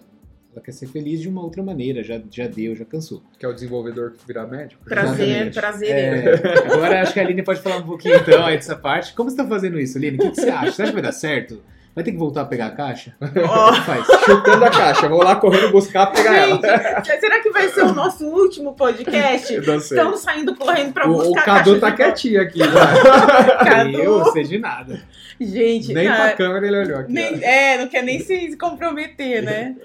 ela 0.54 0.62
quer 0.63 0.71
ser 0.71 0.88
feliz 0.88 1.19
de 1.21 1.28
uma 1.30 1.41
outra 1.43 1.62
maneira, 1.63 2.04
já, 2.04 2.21
já 2.32 2.47
deu, 2.47 2.76
já 2.76 2.86
cansou. 2.86 3.21
Que 3.39 3.45
é 3.45 3.50
o 3.50 3.54
desenvolvedor 3.54 4.12
que 4.12 4.26
virar 4.28 4.45
médico. 4.47 4.84
Prazer, 4.86 5.28
Exatamente. 5.47 5.54
prazer. 5.60 5.89
É, 5.89 6.73
agora 6.73 7.02
acho 7.02 7.13
que 7.13 7.19
a 7.19 7.23
Aline 7.23 7.43
pode 7.43 7.60
falar 7.62 7.78
um 7.78 7.84
pouquinho 7.88 8.15
então 8.15 8.45
aí 8.45 8.56
dessa 8.56 8.76
parte. 8.76 9.13
Como 9.13 9.30
você 9.30 9.36
está 9.36 9.47
fazendo 9.47 9.80
isso, 9.80 9.97
Aline? 9.97 10.17
O 10.17 10.19
que, 10.19 10.30
que 10.32 10.41
você 10.41 10.50
acha? 10.50 10.71
Você 10.71 10.82
acha 10.84 10.91
que 10.91 10.95
vai 10.95 11.04
dar 11.04 11.12
certo? 11.12 11.62
Vai 11.93 12.04
ter 12.04 12.12
que 12.12 12.17
voltar 12.17 12.41
a 12.41 12.45
pegar 12.45 12.67
a 12.67 12.71
caixa? 12.71 13.15
Ó, 13.19 13.71
Como 13.71 13.82
faz? 13.84 14.08
Chutando 14.27 14.65
a 14.65 14.69
caixa, 14.69 15.07
vou 15.07 15.23
lá 15.23 15.35
correndo 15.37 15.71
buscar 15.71 16.07
pegar 16.07 16.35
ela. 16.35 16.59
Gente, 17.03 17.19
será 17.19 17.39
que 17.39 17.49
vai 17.49 17.69
ser 17.69 17.83
o 17.83 17.93
nosso 17.93 18.25
último 18.25 18.73
podcast? 18.73 19.53
Eu 19.53 19.63
não 19.65 19.79
sei. 19.79 19.97
Estamos 19.97 20.19
saindo 20.19 20.55
correndo 20.55 20.91
pra 20.93 21.07
O, 21.07 21.13
o 21.13 21.17
buscar 21.17 21.45
Cadu 21.45 21.79
caixa 21.79 21.79
tá 21.79 21.91
quietinho 21.93 22.41
aqui, 22.41 22.59
já. 22.59 22.67
Cadu. 23.65 23.97
Eu 23.97 24.25
sei 24.31 24.43
de 24.43 24.59
nada. 24.59 25.01
Gente, 25.39 25.93
nem 25.93 26.07
cara, 26.07 26.23
pra 26.29 26.33
câmera 26.33 26.67
ele 26.67 26.77
olhou 26.79 26.99
aqui. 26.99 27.13
nem- 27.13 27.43
é, 27.43 27.77
não 27.77 27.87
quer 27.87 28.03
nem 28.03 28.19
se 28.19 28.57
comprometer, 28.57 29.43
né? 29.43 29.75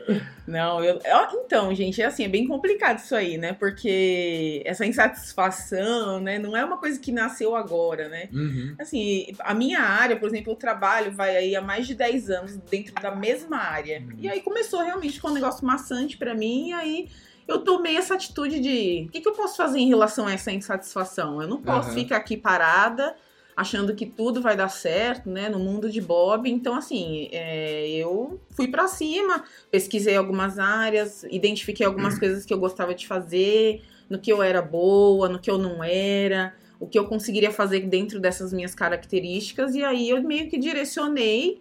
Não, 0.46 0.82
eu, 0.82 0.98
então, 1.44 1.72
gente, 1.74 2.02
é 2.02 2.06
assim, 2.06 2.24
é 2.24 2.28
bem 2.28 2.46
complicado 2.48 2.98
isso 2.98 3.14
aí, 3.14 3.38
né? 3.38 3.52
Porque 3.52 4.62
essa 4.64 4.84
insatisfação, 4.84 6.20
né, 6.20 6.38
não 6.38 6.56
é 6.56 6.64
uma 6.64 6.78
coisa 6.78 6.98
que 6.98 7.12
nasceu 7.12 7.54
agora, 7.54 8.08
né? 8.08 8.28
Uhum. 8.32 8.74
Assim, 8.80 9.26
a 9.40 9.54
minha 9.54 9.80
área, 9.80 10.16
por 10.16 10.28
exemplo, 10.28 10.52
eu 10.52 10.56
trabalho, 10.56 11.12
vai 11.12 11.36
aí 11.36 11.54
há 11.54 11.60
mais 11.60 11.86
de 11.86 11.94
10 11.94 12.30
anos 12.30 12.56
dentro 12.70 12.94
da 13.00 13.14
mesma 13.14 13.58
área. 13.58 14.00
Uhum. 14.00 14.16
E 14.18 14.28
aí 14.32 14.40
começou 14.40 14.80
realmente 14.80 15.20
com 15.20 15.28
um 15.28 15.32
negócio 15.32 15.64
maçante 15.64 16.16
pra 16.16 16.34
mim, 16.34 16.68
e 16.68 16.72
aí 16.72 17.08
eu 17.46 17.58
tomei 17.58 17.96
essa 17.96 18.14
atitude 18.14 18.60
de 18.60 19.06
o 19.08 19.12
que, 19.12 19.20
que 19.20 19.28
eu 19.28 19.32
posso 19.32 19.56
fazer 19.56 19.78
em 19.78 19.88
relação 19.88 20.26
a 20.26 20.32
essa 20.32 20.52
insatisfação? 20.52 21.40
Eu 21.40 21.48
não 21.48 21.62
posso 21.62 21.88
Aham. 21.88 21.94
ficar 21.94 22.16
aqui 22.16 22.36
parada 22.36 23.14
achando 23.54 23.94
que 23.94 24.06
tudo 24.06 24.40
vai 24.40 24.56
dar 24.56 24.70
certo, 24.70 25.28
né, 25.28 25.48
no 25.48 25.58
mundo 25.58 25.90
de 25.90 26.00
Bob. 26.00 26.50
Então, 26.50 26.74
assim, 26.74 27.28
é, 27.32 27.86
eu 27.90 28.40
fui 28.50 28.68
pra 28.68 28.88
cima, 28.88 29.44
pesquisei 29.70 30.16
algumas 30.16 30.58
áreas, 30.58 31.24
identifiquei 31.24 31.84
algumas 31.84 32.18
coisas 32.18 32.46
que 32.46 32.54
eu 32.54 32.58
gostava 32.58 32.94
de 32.94 33.06
fazer, 33.06 33.82
no 34.08 34.18
que 34.18 34.32
eu 34.32 34.42
era 34.42 34.62
boa, 34.62 35.28
no 35.28 35.38
que 35.38 35.50
eu 35.50 35.58
não 35.58 35.84
era, 35.84 36.54
o 36.80 36.86
que 36.86 36.98
eu 36.98 37.06
conseguiria 37.06 37.50
fazer 37.50 37.80
dentro 37.80 38.18
dessas 38.18 38.52
minhas 38.52 38.74
características, 38.74 39.74
e 39.74 39.84
aí 39.84 40.08
eu 40.08 40.22
meio 40.22 40.48
que 40.48 40.56
direcionei 40.56 41.60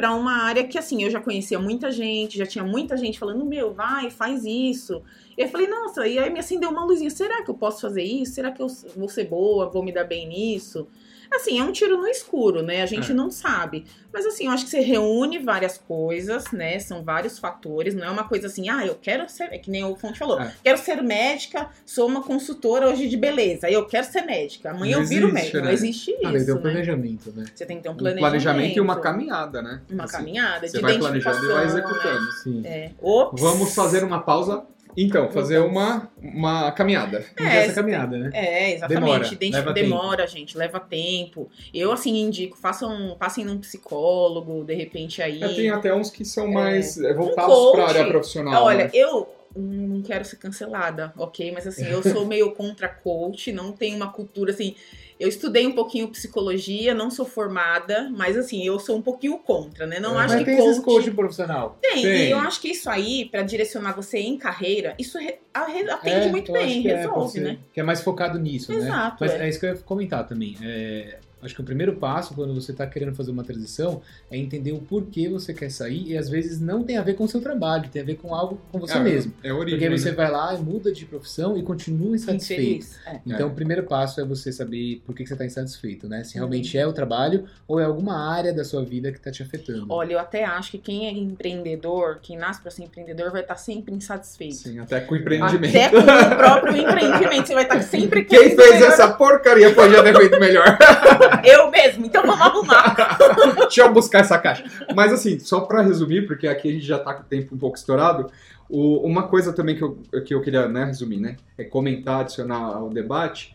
para 0.00 0.14
uma 0.14 0.44
área 0.44 0.66
que 0.66 0.78
assim, 0.78 1.02
eu 1.02 1.10
já 1.10 1.20
conhecia 1.20 1.58
muita 1.58 1.92
gente, 1.92 2.38
já 2.38 2.46
tinha 2.46 2.64
muita 2.64 2.96
gente 2.96 3.18
falando, 3.18 3.44
meu, 3.44 3.74
vai, 3.74 4.10
faz 4.10 4.46
isso. 4.46 5.02
E 5.40 5.44
eu 5.44 5.48
falei, 5.48 5.66
nossa, 5.66 6.06
e 6.06 6.18
aí 6.18 6.28
me 6.30 6.38
acendeu 6.38 6.68
uma 6.68 6.84
luzinha, 6.84 7.08
será 7.08 7.42
que 7.42 7.50
eu 7.50 7.54
posso 7.54 7.80
fazer 7.80 8.02
isso? 8.02 8.34
Será 8.34 8.50
que 8.52 8.60
eu 8.60 8.66
vou 8.94 9.08
ser 9.08 9.24
boa, 9.24 9.70
vou 9.70 9.82
me 9.82 9.90
dar 9.90 10.04
bem 10.04 10.28
nisso? 10.28 10.86
Assim, 11.32 11.58
é 11.58 11.62
um 11.62 11.72
tiro 11.72 11.96
no 11.96 12.06
escuro, 12.08 12.60
né? 12.60 12.82
A 12.82 12.86
gente 12.86 13.12
É. 13.12 13.14
não 13.14 13.30
sabe. 13.30 13.86
Mas 14.12 14.26
assim, 14.26 14.46
eu 14.46 14.50
acho 14.50 14.64
que 14.64 14.70
você 14.70 14.80
reúne 14.80 15.38
várias 15.38 15.78
coisas, 15.78 16.50
né? 16.52 16.78
São 16.80 17.02
vários 17.04 17.38
fatores, 17.38 17.94
não 17.94 18.04
é 18.04 18.10
uma 18.10 18.24
coisa 18.24 18.48
assim, 18.48 18.68
ah, 18.68 18.84
eu 18.84 18.96
quero 18.96 19.26
ser, 19.30 19.44
é 19.44 19.56
que 19.56 19.70
nem 19.70 19.82
o 19.82 19.94
Fonte 19.96 20.18
falou, 20.18 20.38
É. 20.40 20.52
quero 20.62 20.76
ser 20.76 21.00
médica, 21.02 21.70
sou 21.86 22.06
uma 22.08 22.22
consultora 22.22 22.88
hoje 22.90 23.08
de 23.08 23.16
beleza, 23.16 23.70
eu 23.70 23.86
quero 23.86 24.04
ser 24.06 24.22
médica, 24.22 24.72
amanhã 24.72 24.96
Não 24.96 25.04
eu 25.04 25.08
viro 25.08 25.28
existe, 25.28 25.34
médica. 25.40 25.58
né? 25.60 25.64
Não 25.64 25.72
existe 25.72 26.10
isso, 26.10 26.20
Ah, 26.26 26.32
tem 26.32 26.50
um 26.50 26.54
né? 26.56 26.60
planejamento, 26.60 27.32
né? 27.34 27.44
Você 27.54 27.64
tem 27.64 27.76
que 27.78 27.82
ter 27.84 27.88
um 27.88 27.92
Um 27.92 27.96
planejamento. 27.96 28.30
planejamento 28.42 28.76
e 28.76 28.80
uma 28.80 28.96
caminhada, 29.00 29.62
né? 29.62 29.80
Uma 29.90 30.04
Assim, 30.04 30.16
caminhada 30.16 30.66
Você 30.68 30.76
de 30.76 30.82
vai 30.82 30.98
planejando 30.98 31.44
e 31.44 31.48
vai 31.52 31.64
executando. 31.64 32.32
Sim. 32.42 32.60
né? 32.60 32.68
É. 32.68 32.90
Ops. 33.00 33.40
Vamos 33.40 33.74
fazer 33.74 34.02
uma 34.04 34.20
pausa. 34.20 34.64
Então, 34.96 35.30
fazer 35.30 35.58
uma, 35.58 36.10
uma 36.20 36.70
caminhada. 36.72 37.24
É, 37.38 37.64
essa 37.64 37.74
caminhada, 37.74 38.16
né? 38.18 38.30
É, 38.32 38.74
exatamente. 38.74 39.36
Demora, 39.36 39.72
demora, 39.72 40.26
gente, 40.26 40.56
leva 40.56 40.80
tempo. 40.80 41.48
Eu, 41.72 41.92
assim, 41.92 42.18
indico, 42.20 42.56
façam, 42.56 43.16
passem 43.18 43.44
num 43.44 43.58
psicólogo, 43.58 44.64
de 44.64 44.74
repente 44.74 45.22
aí. 45.22 45.42
É, 45.42 45.48
tem 45.48 45.70
até 45.70 45.94
uns 45.94 46.10
que 46.10 46.24
são 46.24 46.46
É. 46.46 46.50
mais 46.50 46.98
é, 46.98 47.12
Um 47.12 47.16
voltados 47.16 47.54
coach. 47.54 47.72
para 47.74 47.84
a 47.84 47.88
área 47.88 48.08
profissional. 48.08 48.64
Olha, 48.64 48.84
né? 48.84 48.90
eu, 48.92 49.28
não 49.56 50.00
quero 50.02 50.24
ser 50.24 50.36
cancelada, 50.36 51.12
ok? 51.16 51.50
Mas 51.52 51.66
assim, 51.66 51.86
eu 51.86 52.02
sou 52.02 52.24
meio 52.26 52.52
contra 52.54 52.88
coach, 52.88 53.52
não 53.52 53.72
tenho 53.72 53.96
uma 53.96 54.12
cultura 54.12 54.52
assim. 54.52 54.74
Eu 55.18 55.28
estudei 55.28 55.66
um 55.66 55.72
pouquinho 55.72 56.08
psicologia, 56.08 56.94
não 56.94 57.10
sou 57.10 57.26
formada, 57.26 58.08
mas 58.10 58.38
assim, 58.38 58.64
eu 58.64 58.78
sou 58.78 58.96
um 58.96 59.02
pouquinho 59.02 59.36
contra, 59.38 59.86
né? 59.86 60.00
Não 60.00 60.18
É. 60.18 60.24
acho 60.24 60.34
Mas 60.34 60.44
que 60.44 60.50
tem 60.50 60.56
coach... 60.58 60.80
coach 60.80 61.10
profissional. 61.10 61.76
Tem, 61.82 62.00
Tem. 62.02 62.28
e 62.28 62.30
eu 62.30 62.38
acho 62.38 62.58
que 62.58 62.68
isso 62.68 62.88
aí, 62.88 63.26
pra 63.26 63.42
direcionar 63.42 63.92
você 63.94 64.18
em 64.18 64.38
carreira, 64.38 64.94
isso 64.98 65.18
re- 65.18 65.38
atende 65.52 66.28
É, 66.28 66.30
muito 66.30 66.50
bem, 66.52 66.88
é, 66.88 66.96
resolve, 66.96 67.32
ser- 67.32 67.40
né? 67.40 67.58
Que 67.74 67.80
é 67.80 67.82
mais 67.82 68.00
focado 68.00 68.38
nisso, 68.38 68.72
né? 68.72 68.78
Exato, 68.78 69.16
Mas 69.20 69.32
é. 69.32 69.44
é. 69.44 69.48
isso 69.50 69.60
que 69.60 69.66
eu 69.66 69.74
ia 69.74 69.76
comentar 69.82 70.26
também. 70.26 70.56
É, 70.62 71.18
acho 71.42 71.54
que 71.54 71.60
o 71.60 71.64
primeiro 71.64 71.94
passo, 71.96 72.34
quando 72.34 72.54
você 72.54 72.72
está 72.72 72.86
querendo 72.86 73.14
fazer 73.14 73.30
uma 73.30 73.42
transição, 73.44 74.02
é 74.30 74.36
entender 74.36 74.72
o 74.72 74.78
porquê 74.78 75.28
você 75.28 75.52
quer 75.54 75.70
sair 75.70 76.08
e 76.12 76.16
às 76.18 76.28
vezes 76.28 76.60
não 76.60 76.82
tem 76.82 76.96
a 76.96 77.02
ver 77.02 77.14
com 77.14 77.24
o 77.24 77.28
seu 77.28 77.40
trabalho, 77.40 77.88
tem 77.90 78.02
a 78.02 78.04
ver 78.04 78.16
com 78.16 78.34
algo 78.34 78.60
com 78.70 78.78
você 78.78 78.94
É, 78.94 79.00
mesmo. 79.00 79.32
É 79.42 79.50
a 79.50 79.54
origem. 79.54 79.78
Porque 79.78 79.92
aí 79.92 79.98
você 79.98 80.10
né? 80.10 80.16
vai 80.16 80.30
lá 80.30 80.54
e 80.54 80.58
muda 80.58 80.92
de 80.92 81.04
profissão 81.04 81.56
e 81.56 81.62
continua 81.62 82.14
insatisfeito. 82.16 82.62
Infeliz. 82.62 82.98
É. 83.06 83.20
Então, 83.26 83.48
É. 83.48 83.50
o 83.50 83.54
primeiro 83.54 83.84
passo 83.84 84.20
é 84.20 84.24
você 84.24 84.52
saber 84.52 85.02
por 85.06 85.14
que 85.14 85.22
que 85.22 85.28
você 85.28 85.34
está 85.34 85.44
insatisfeito, 85.44 86.08
né? 86.08 86.24
Se 86.24 86.34
realmente 86.34 86.76
Uhum. 86.76 86.82
é 86.82 86.86
o 86.86 86.92
trabalho 86.92 87.44
ou 87.66 87.78
é 87.80 87.84
alguma 87.84 88.16
área 88.32 88.52
da 88.52 88.64
sua 88.64 88.84
vida 88.84 89.10
que 89.10 89.18
está 89.18 89.30
te 89.30 89.42
afetando. 89.42 89.86
Olha, 89.88 90.14
eu 90.14 90.18
até 90.18 90.44
acho 90.44 90.70
que 90.72 90.78
quem 90.78 91.06
é 91.06 91.10
empreendedor, 91.10 92.18
quem 92.22 92.36
nasce 92.36 92.60
pra 92.60 92.70
ser 92.70 92.84
empreendedor, 92.84 93.30
vai 93.32 93.42
estar 93.42 93.56
sempre 93.56 93.94
insatisfeito. 93.94 94.54
Sim, 94.56 94.78
até 94.78 95.00
com 95.00 95.14
o 95.14 95.16
empreendimento. 95.16 95.76
Até 95.76 95.88
com 95.90 95.98
o 95.98 96.36
próprio 96.36 96.76
empreendimento, 96.76 97.46
você 97.48 97.54
vai 97.54 97.62
estar 97.64 97.82
sempre 97.82 98.24
Quem 98.24 98.38
querendo 98.38 98.56
fez 98.56 98.74
melhorar. 98.74 98.92
essa 98.92 99.08
porcaria 99.12 99.74
pode 99.74 99.92
já 99.94 100.02
ter 100.02 100.16
feito 100.16 100.40
melhor. 100.40 100.78
Eu 101.44 101.70
mesmo, 101.70 102.06
então 102.06 102.22
vamos 102.22 102.40
arrumar. 102.40 103.18
Deixa 103.60 103.82
eu 103.82 103.92
buscar 103.92 104.20
essa 104.20 104.38
caixa. 104.38 104.64
Mas 104.94 105.12
assim, 105.12 105.38
só 105.38 105.60
pra 105.60 105.82
resumir, 105.82 106.26
porque 106.26 106.46
aqui 106.48 106.68
a 106.68 106.72
gente 106.72 106.84
já 106.86 106.98
tá 106.98 107.14
com 107.14 107.22
o 107.22 107.26
tempo 107.26 107.54
um 107.54 107.58
pouco 107.58 107.76
estourado, 107.76 108.30
o- 108.68 109.06
uma 109.06 109.24
coisa 109.24 109.52
também 109.52 109.76
que 109.76 109.82
eu, 109.82 109.98
que 110.24 110.34
eu 110.34 110.40
queria 110.42 110.68
né, 110.68 110.84
resumir, 110.84 111.18
né? 111.18 111.36
É 111.58 111.64
comentar, 111.64 112.20
adicionar 112.20 112.56
ao 112.76 112.88
debate. 112.90 113.54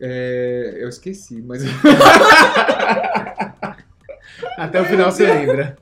É, 0.00 0.78
eu 0.80 0.88
esqueci, 0.88 1.42
mas. 1.46 1.62
Até 4.60 4.78
o 4.78 4.84
final 4.84 5.10
você 5.10 5.24
lembra. 5.24 5.74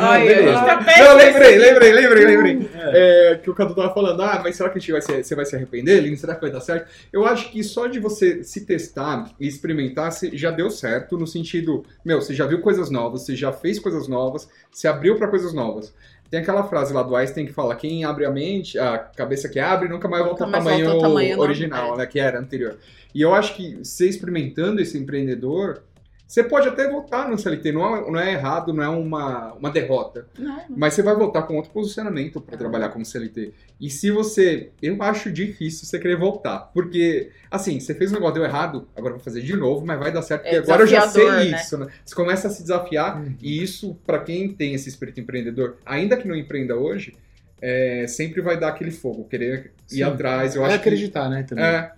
Ai, 0.00 0.26
beleza. 0.26 0.62
Não, 0.98 1.16
lembrei, 1.16 1.58
lembrei, 1.58 1.92
lembrei, 1.92 2.24
lembrei. 2.24 2.70
É, 2.74 3.38
que 3.42 3.50
o 3.50 3.54
Cadu 3.54 3.74
tava 3.74 3.92
falando, 3.92 4.22
ah, 4.22 4.40
mas 4.42 4.56
será 4.56 4.70
que 4.70 4.78
a 4.78 4.80
gente 4.80 4.90
vai 4.90 5.02
se, 5.02 5.22
você 5.22 5.34
vai 5.34 5.44
se 5.44 5.54
arrepender, 5.54 6.00
Lino? 6.00 6.16
Será 6.16 6.34
que 6.34 6.40
vai 6.40 6.50
dar 6.50 6.62
certo? 6.62 6.90
Eu 7.12 7.26
acho 7.26 7.50
que 7.50 7.62
só 7.62 7.86
de 7.86 8.00
você 8.00 8.42
se 8.42 8.64
testar 8.64 9.30
e 9.38 9.46
experimentar, 9.46 10.10
você 10.10 10.34
já 10.34 10.50
deu 10.50 10.70
certo, 10.70 11.18
no 11.18 11.26
sentido, 11.26 11.84
meu, 12.02 12.22
você 12.22 12.32
já 12.32 12.46
viu 12.46 12.62
coisas 12.62 12.88
novas, 12.88 13.20
você 13.20 13.36
já 13.36 13.52
fez 13.52 13.78
coisas 13.78 14.08
novas, 14.08 14.48
você 14.70 14.88
abriu 14.88 15.16
pra 15.16 15.28
coisas 15.28 15.52
novas. 15.52 15.94
Tem 16.30 16.40
aquela 16.40 16.64
frase 16.64 16.94
lá 16.94 17.02
do 17.02 17.14
Einstein 17.14 17.44
que 17.44 17.52
fala, 17.52 17.76
quem 17.76 18.02
abre 18.06 18.24
a 18.24 18.30
mente, 18.30 18.78
a 18.78 18.96
cabeça 18.96 19.46
que 19.46 19.60
abre, 19.60 19.90
nunca 19.90 20.08
mais 20.08 20.24
volta 20.24 20.46
Nunca 20.46 20.56
ao 20.56 20.64
tamanho, 20.64 20.86
volta 20.86 21.04
ao 21.04 21.10
tamanho 21.10 21.38
original, 21.38 21.98
né, 21.98 22.06
que 22.06 22.18
era 22.18 22.38
anterior. 22.38 22.78
E 23.14 23.20
eu 23.20 23.34
acho 23.34 23.54
que 23.54 23.76
você 23.84 24.08
experimentando 24.08 24.80
esse 24.80 24.96
empreendedor, 24.96 25.82
você 26.32 26.42
pode 26.42 26.66
até 26.66 26.88
voltar 26.88 27.28
no 27.28 27.36
CLT, 27.36 27.72
não 27.72 27.94
é, 27.94 28.10
não 28.10 28.18
é 28.18 28.32
errado, 28.32 28.72
não 28.72 28.82
é 28.82 28.88
uma, 28.88 29.52
uma 29.52 29.70
derrota. 29.70 30.26
Não, 30.38 30.62
Mas 30.70 30.94
você 30.94 31.02
vai 31.02 31.14
voltar 31.14 31.42
com 31.42 31.56
outro 31.56 31.70
posicionamento 31.70 32.40
para 32.40 32.56
trabalhar 32.56 32.88
como 32.88 33.04
CLT. 33.04 33.52
E 33.78 33.90
se 33.90 34.10
você. 34.10 34.70
Eu 34.80 34.96
acho 35.02 35.30
difícil 35.30 35.84
você 35.86 35.98
querer 35.98 36.16
voltar. 36.16 36.70
Porque, 36.72 37.28
assim, 37.50 37.78
você 37.78 37.94
fez 37.94 38.10
um 38.12 38.14
negócio, 38.14 38.36
deu 38.36 38.44
errado, 38.44 38.88
agora 38.96 39.12
vou 39.12 39.22
fazer 39.22 39.42
de 39.42 39.54
novo, 39.54 39.84
mas 39.84 39.98
vai 39.98 40.10
dar 40.10 40.22
certo. 40.22 40.44
Porque 40.44 40.56
É 40.56 40.58
agora 40.60 40.84
eu 40.84 40.86
já 40.86 41.02
sei 41.06 41.22
desafiador, 41.22 41.50
né? 41.50 41.60
isso, 41.60 41.76
né? 41.76 41.86
Você 42.02 42.14
começa 42.14 42.48
a 42.48 42.50
se 42.50 42.62
desafiar. 42.62 43.20
Uhum. 43.20 43.36
E 43.38 43.62
isso, 43.62 43.94
para 44.06 44.18
quem 44.20 44.54
tem 44.54 44.72
esse 44.72 44.88
espírito 44.88 45.20
empreendedor, 45.20 45.76
ainda 45.84 46.16
que 46.16 46.26
não 46.26 46.34
empreenda 46.34 46.74
hoje, 46.74 47.14
é, 47.60 48.06
sempre 48.08 48.40
vai 48.40 48.58
dar 48.58 48.68
aquele 48.68 48.90
fogo, 48.90 49.24
querer 49.28 49.72
ir 49.90 49.96
Sim. 49.96 50.02
atrás. 50.04 50.56
Eu 50.56 50.62
É 50.64 50.68
acho 50.68 50.76
acreditar, 50.76 51.28
né? 51.28 51.42
que. 51.42 51.50
Também. 51.50 51.62
É, 51.62 51.92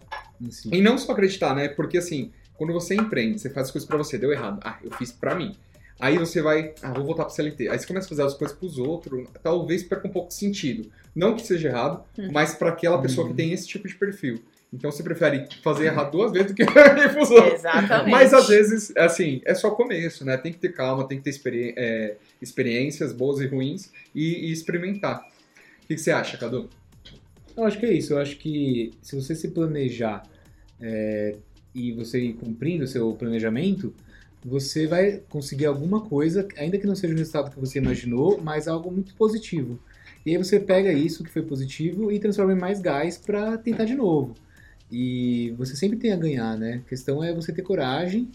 si. 0.50 0.70
e 0.72 0.82
não 0.82 0.98
só 0.98 1.12
acreditar, 1.12 1.54
né? 1.54 1.68
Porque 1.68 1.98
assim, 1.98 2.32
quando 2.56 2.72
você 2.72 2.94
empreende, 2.94 3.40
você 3.40 3.50
faz 3.50 3.66
as 3.66 3.72
coisas 3.72 3.86
pra 3.88 3.96
você, 3.98 4.16
deu 4.18 4.32
errado. 4.32 4.60
Ah, 4.64 4.78
eu 4.82 4.90
fiz 4.92 5.10
pra 5.12 5.34
mim. 5.34 5.56
Aí 6.00 6.18
você 6.18 6.42
vai, 6.42 6.74
ah, 6.82 6.92
vou 6.92 7.04
voltar 7.04 7.24
pro 7.24 7.32
CLT. 7.34 7.68
Aí 7.68 7.78
você 7.78 7.86
começa 7.86 8.06
a 8.06 8.08
fazer 8.08 8.22
as 8.24 8.34
coisas 8.34 8.56
pros 8.56 8.78
outros, 8.78 9.28
talvez 9.42 9.82
perca 9.84 10.08
um 10.08 10.10
pouco 10.10 10.28
de 10.28 10.34
sentido. 10.34 10.90
Não 11.14 11.36
que 11.36 11.46
seja 11.46 11.68
errado, 11.68 12.02
Uhum. 12.18 12.30
mas 12.32 12.54
pra 12.54 12.70
aquela 12.70 13.00
pessoa 13.00 13.26
Uhum. 13.26 13.30
que 13.32 13.36
tem 13.36 13.52
esse 13.52 13.66
tipo 13.68 13.86
de 13.86 13.94
perfil. 13.94 14.42
Então 14.72 14.90
você 14.90 15.04
prefere 15.04 15.46
fazer 15.62 15.84
errado 15.84 16.10
duas 16.10 16.32
vezes 16.32 16.48
do 16.48 16.54
que 16.54 16.62
ir 16.64 17.12
pros 17.12 17.30
outros. 17.30 17.54
Exatamente. 17.54 18.10
Mas 18.10 18.34
às 18.34 18.48
vezes, 18.48 18.92
assim, 18.96 19.40
é 19.44 19.54
só 19.54 19.70
começo, 19.70 20.24
né? 20.24 20.36
Tem 20.36 20.52
que 20.52 20.58
ter 20.58 20.70
calma, 20.72 21.06
tem 21.06 21.18
que 21.18 21.22
ter 21.24 21.30
experi- 21.30 21.74
é, 21.76 22.16
experiências 22.42 23.12
boas 23.12 23.38
e 23.40 23.46
ruins 23.46 23.92
e, 24.12 24.48
e 24.48 24.52
experimentar. 24.52 25.20
O 25.20 25.86
que, 25.86 25.94
que 25.94 26.00
você 26.00 26.10
acha, 26.10 26.36
Cadu? 26.36 26.68
Eu 27.56 27.62
acho 27.64 27.78
que 27.78 27.86
é 27.86 27.92
isso. 27.92 28.14
Eu 28.14 28.18
acho 28.18 28.36
que 28.36 28.90
se 29.00 29.14
você 29.14 29.32
se 29.36 29.46
planejar 29.52 30.24
é, 30.80 31.36
e 31.74 31.92
você 31.92 32.20
ir 32.20 32.34
cumprindo 32.34 32.84
o 32.84 32.88
seu 32.88 33.12
planejamento, 33.14 33.92
você 34.44 34.86
vai 34.86 35.22
conseguir 35.28 35.66
alguma 35.66 36.02
coisa, 36.02 36.46
ainda 36.56 36.78
que 36.78 36.86
não 36.86 36.94
seja 36.94 37.14
o 37.14 37.16
resultado 37.16 37.50
que 37.50 37.58
você 37.58 37.78
imaginou, 37.78 38.40
mas 38.40 38.68
algo 38.68 38.90
muito 38.90 39.14
positivo. 39.14 39.78
E 40.24 40.30
aí 40.30 40.38
você 40.38 40.60
pega 40.60 40.92
isso 40.92 41.24
que 41.24 41.30
foi 41.30 41.42
positivo 41.42 42.12
e 42.12 42.18
transforma 42.18 42.52
em 42.52 42.58
mais 42.58 42.80
gás 42.80 43.16
para 43.16 43.56
tentar 43.58 43.84
de 43.84 43.94
novo. 43.94 44.34
E 44.90 45.54
você 45.56 45.74
sempre 45.74 45.98
tem 45.98 46.12
a 46.12 46.16
ganhar, 46.16 46.56
né? 46.56 46.82
A 46.84 46.88
questão 46.88 47.24
é 47.24 47.32
você 47.34 47.52
ter 47.52 47.62
coragem, 47.62 48.30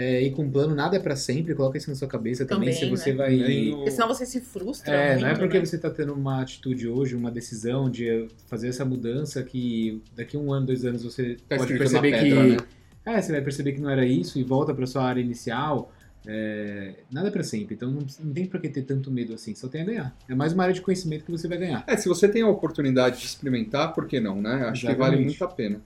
é, 0.00 0.22
ir 0.22 0.30
com 0.30 0.44
um 0.44 0.50
plano, 0.50 0.76
nada 0.76 0.96
é 0.96 1.00
para 1.00 1.16
sempre, 1.16 1.56
coloca 1.56 1.76
isso 1.76 1.90
na 1.90 1.96
sua 1.96 2.06
cabeça 2.06 2.46
também, 2.46 2.72
Também, 2.72 2.78
se 2.80 2.88
você 2.88 3.10
né? 3.10 3.16
vai... 3.16 3.70
O- 3.72 3.76
Porque 3.78 3.90
senão 3.90 4.06
você 4.06 4.24
se 4.24 4.40
frustra 4.40 4.94
É, 4.94 5.08
muito, 5.10 5.22
não 5.22 5.28
é 5.28 5.34
porque 5.36 5.58
né? 5.58 5.64
você 5.66 5.74
está 5.74 5.90
tendo 5.90 6.14
uma 6.14 6.40
atitude 6.40 6.86
hoje, 6.86 7.16
uma 7.16 7.32
decisão 7.32 7.90
de 7.90 8.28
fazer 8.46 8.68
essa 8.68 8.84
mudança 8.84 9.42
que 9.42 10.00
daqui 10.14 10.36
um 10.36 10.52
ano, 10.52 10.66
dois 10.66 10.84
anos 10.84 11.02
você 11.02 11.36
Tá 11.48 11.56
pode 11.56 11.76
perceber 11.76 12.12
pedra, 12.12 12.28
que. 12.44 12.50
né? 12.52 12.56
É, 13.04 13.20
você 13.20 13.32
vai 13.32 13.40
perceber 13.40 13.72
que 13.72 13.80
não 13.80 13.90
era 13.90 14.06
isso 14.06 14.38
e 14.38 14.44
volta 14.44 14.72
para 14.72 14.86
sua 14.86 15.02
área 15.02 15.20
inicial. 15.20 15.92
É, 16.26 16.94
nada 17.10 17.30
para 17.32 17.42
sempre. 17.42 17.74
Então 17.74 17.90
não, 17.90 18.06
não 18.22 18.32
tem 18.32 18.46
pra 18.46 18.60
que 18.60 18.68
ter 18.68 18.82
tanto 18.82 19.10
medo 19.10 19.34
assim, 19.34 19.54
só 19.54 19.66
tem 19.66 19.80
a 19.82 19.84
ganhar. 19.84 20.16
É 20.28 20.34
mais 20.34 20.52
uma 20.52 20.62
área 20.62 20.74
de 20.74 20.80
conhecimento 20.80 21.24
que 21.24 21.30
você 21.32 21.48
vai 21.48 21.58
ganhar. 21.58 21.82
É, 21.88 21.96
se 21.96 22.08
você 22.08 22.28
tem 22.28 22.42
a 22.42 22.48
oportunidade 22.48 23.18
de 23.18 23.24
experimentar, 23.26 23.94
por 23.94 24.06
que 24.06 24.20
não, 24.20 24.40
né? 24.40 24.52
Acho 24.68 24.82
que 24.82 24.86
Exatamente. 24.88 24.98
vale 24.98 25.24
muito 25.24 25.42
a 25.44 25.48
pena. 25.48 25.80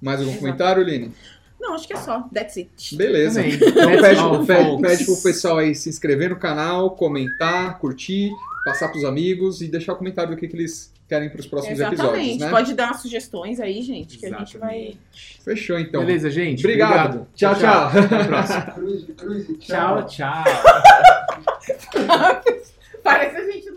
Mais 0.00 0.20
algum 0.20 0.30
Exato. 0.30 0.44
comentário, 0.46 0.84
Line? 0.84 1.12
Não, 1.62 1.74
acho 1.74 1.86
que 1.86 1.92
é 1.92 1.96
só. 1.96 2.28
That's 2.34 2.56
it. 2.56 2.96
Beleza. 2.96 3.46
Então 3.46 4.02
pede, 4.02 4.18
all, 4.18 4.44
pede, 4.44 4.82
pede 4.82 5.04
pro 5.04 5.16
pessoal 5.22 5.58
aí 5.58 5.76
se 5.76 5.88
inscrever 5.88 6.30
no 6.30 6.36
canal, 6.36 6.90
comentar, 6.96 7.78
curtir, 7.78 8.32
passar 8.64 8.88
pros 8.88 9.04
amigos 9.04 9.62
e 9.62 9.68
deixar 9.68 9.92
o 9.92 9.96
comentário 9.96 10.32
do 10.32 10.36
que, 10.36 10.48
que 10.48 10.56
eles 10.56 10.92
querem 11.08 11.30
pros 11.30 11.46
próximos 11.46 11.78
episódios, 11.78 12.00
Exatamente. 12.00 12.40
né? 12.40 12.50
Pode 12.50 12.74
dar 12.74 12.94
sugestões 12.94 13.60
aí, 13.60 13.80
gente, 13.82 14.18
que 14.18 14.26
a 14.26 14.30
gente 14.30 14.58
vai. 14.58 14.78
Exatamente. 14.78 14.98
Fechou, 15.44 15.78
então. 15.78 16.04
Beleza, 16.04 16.28
gente. 16.30 16.58
Obrigado. 16.60 17.28
Tchau, 17.34 17.54
tchau. 17.54 17.86
Até 17.86 18.16
a 18.16 18.24
próxima. 18.24 18.62
Cruz, 18.62 19.04
cruz, 19.16 19.46
tchau, 19.60 20.04
tchau. 20.06 20.44
Parece 23.04 23.36
a 23.36 23.52
gente 23.52 23.70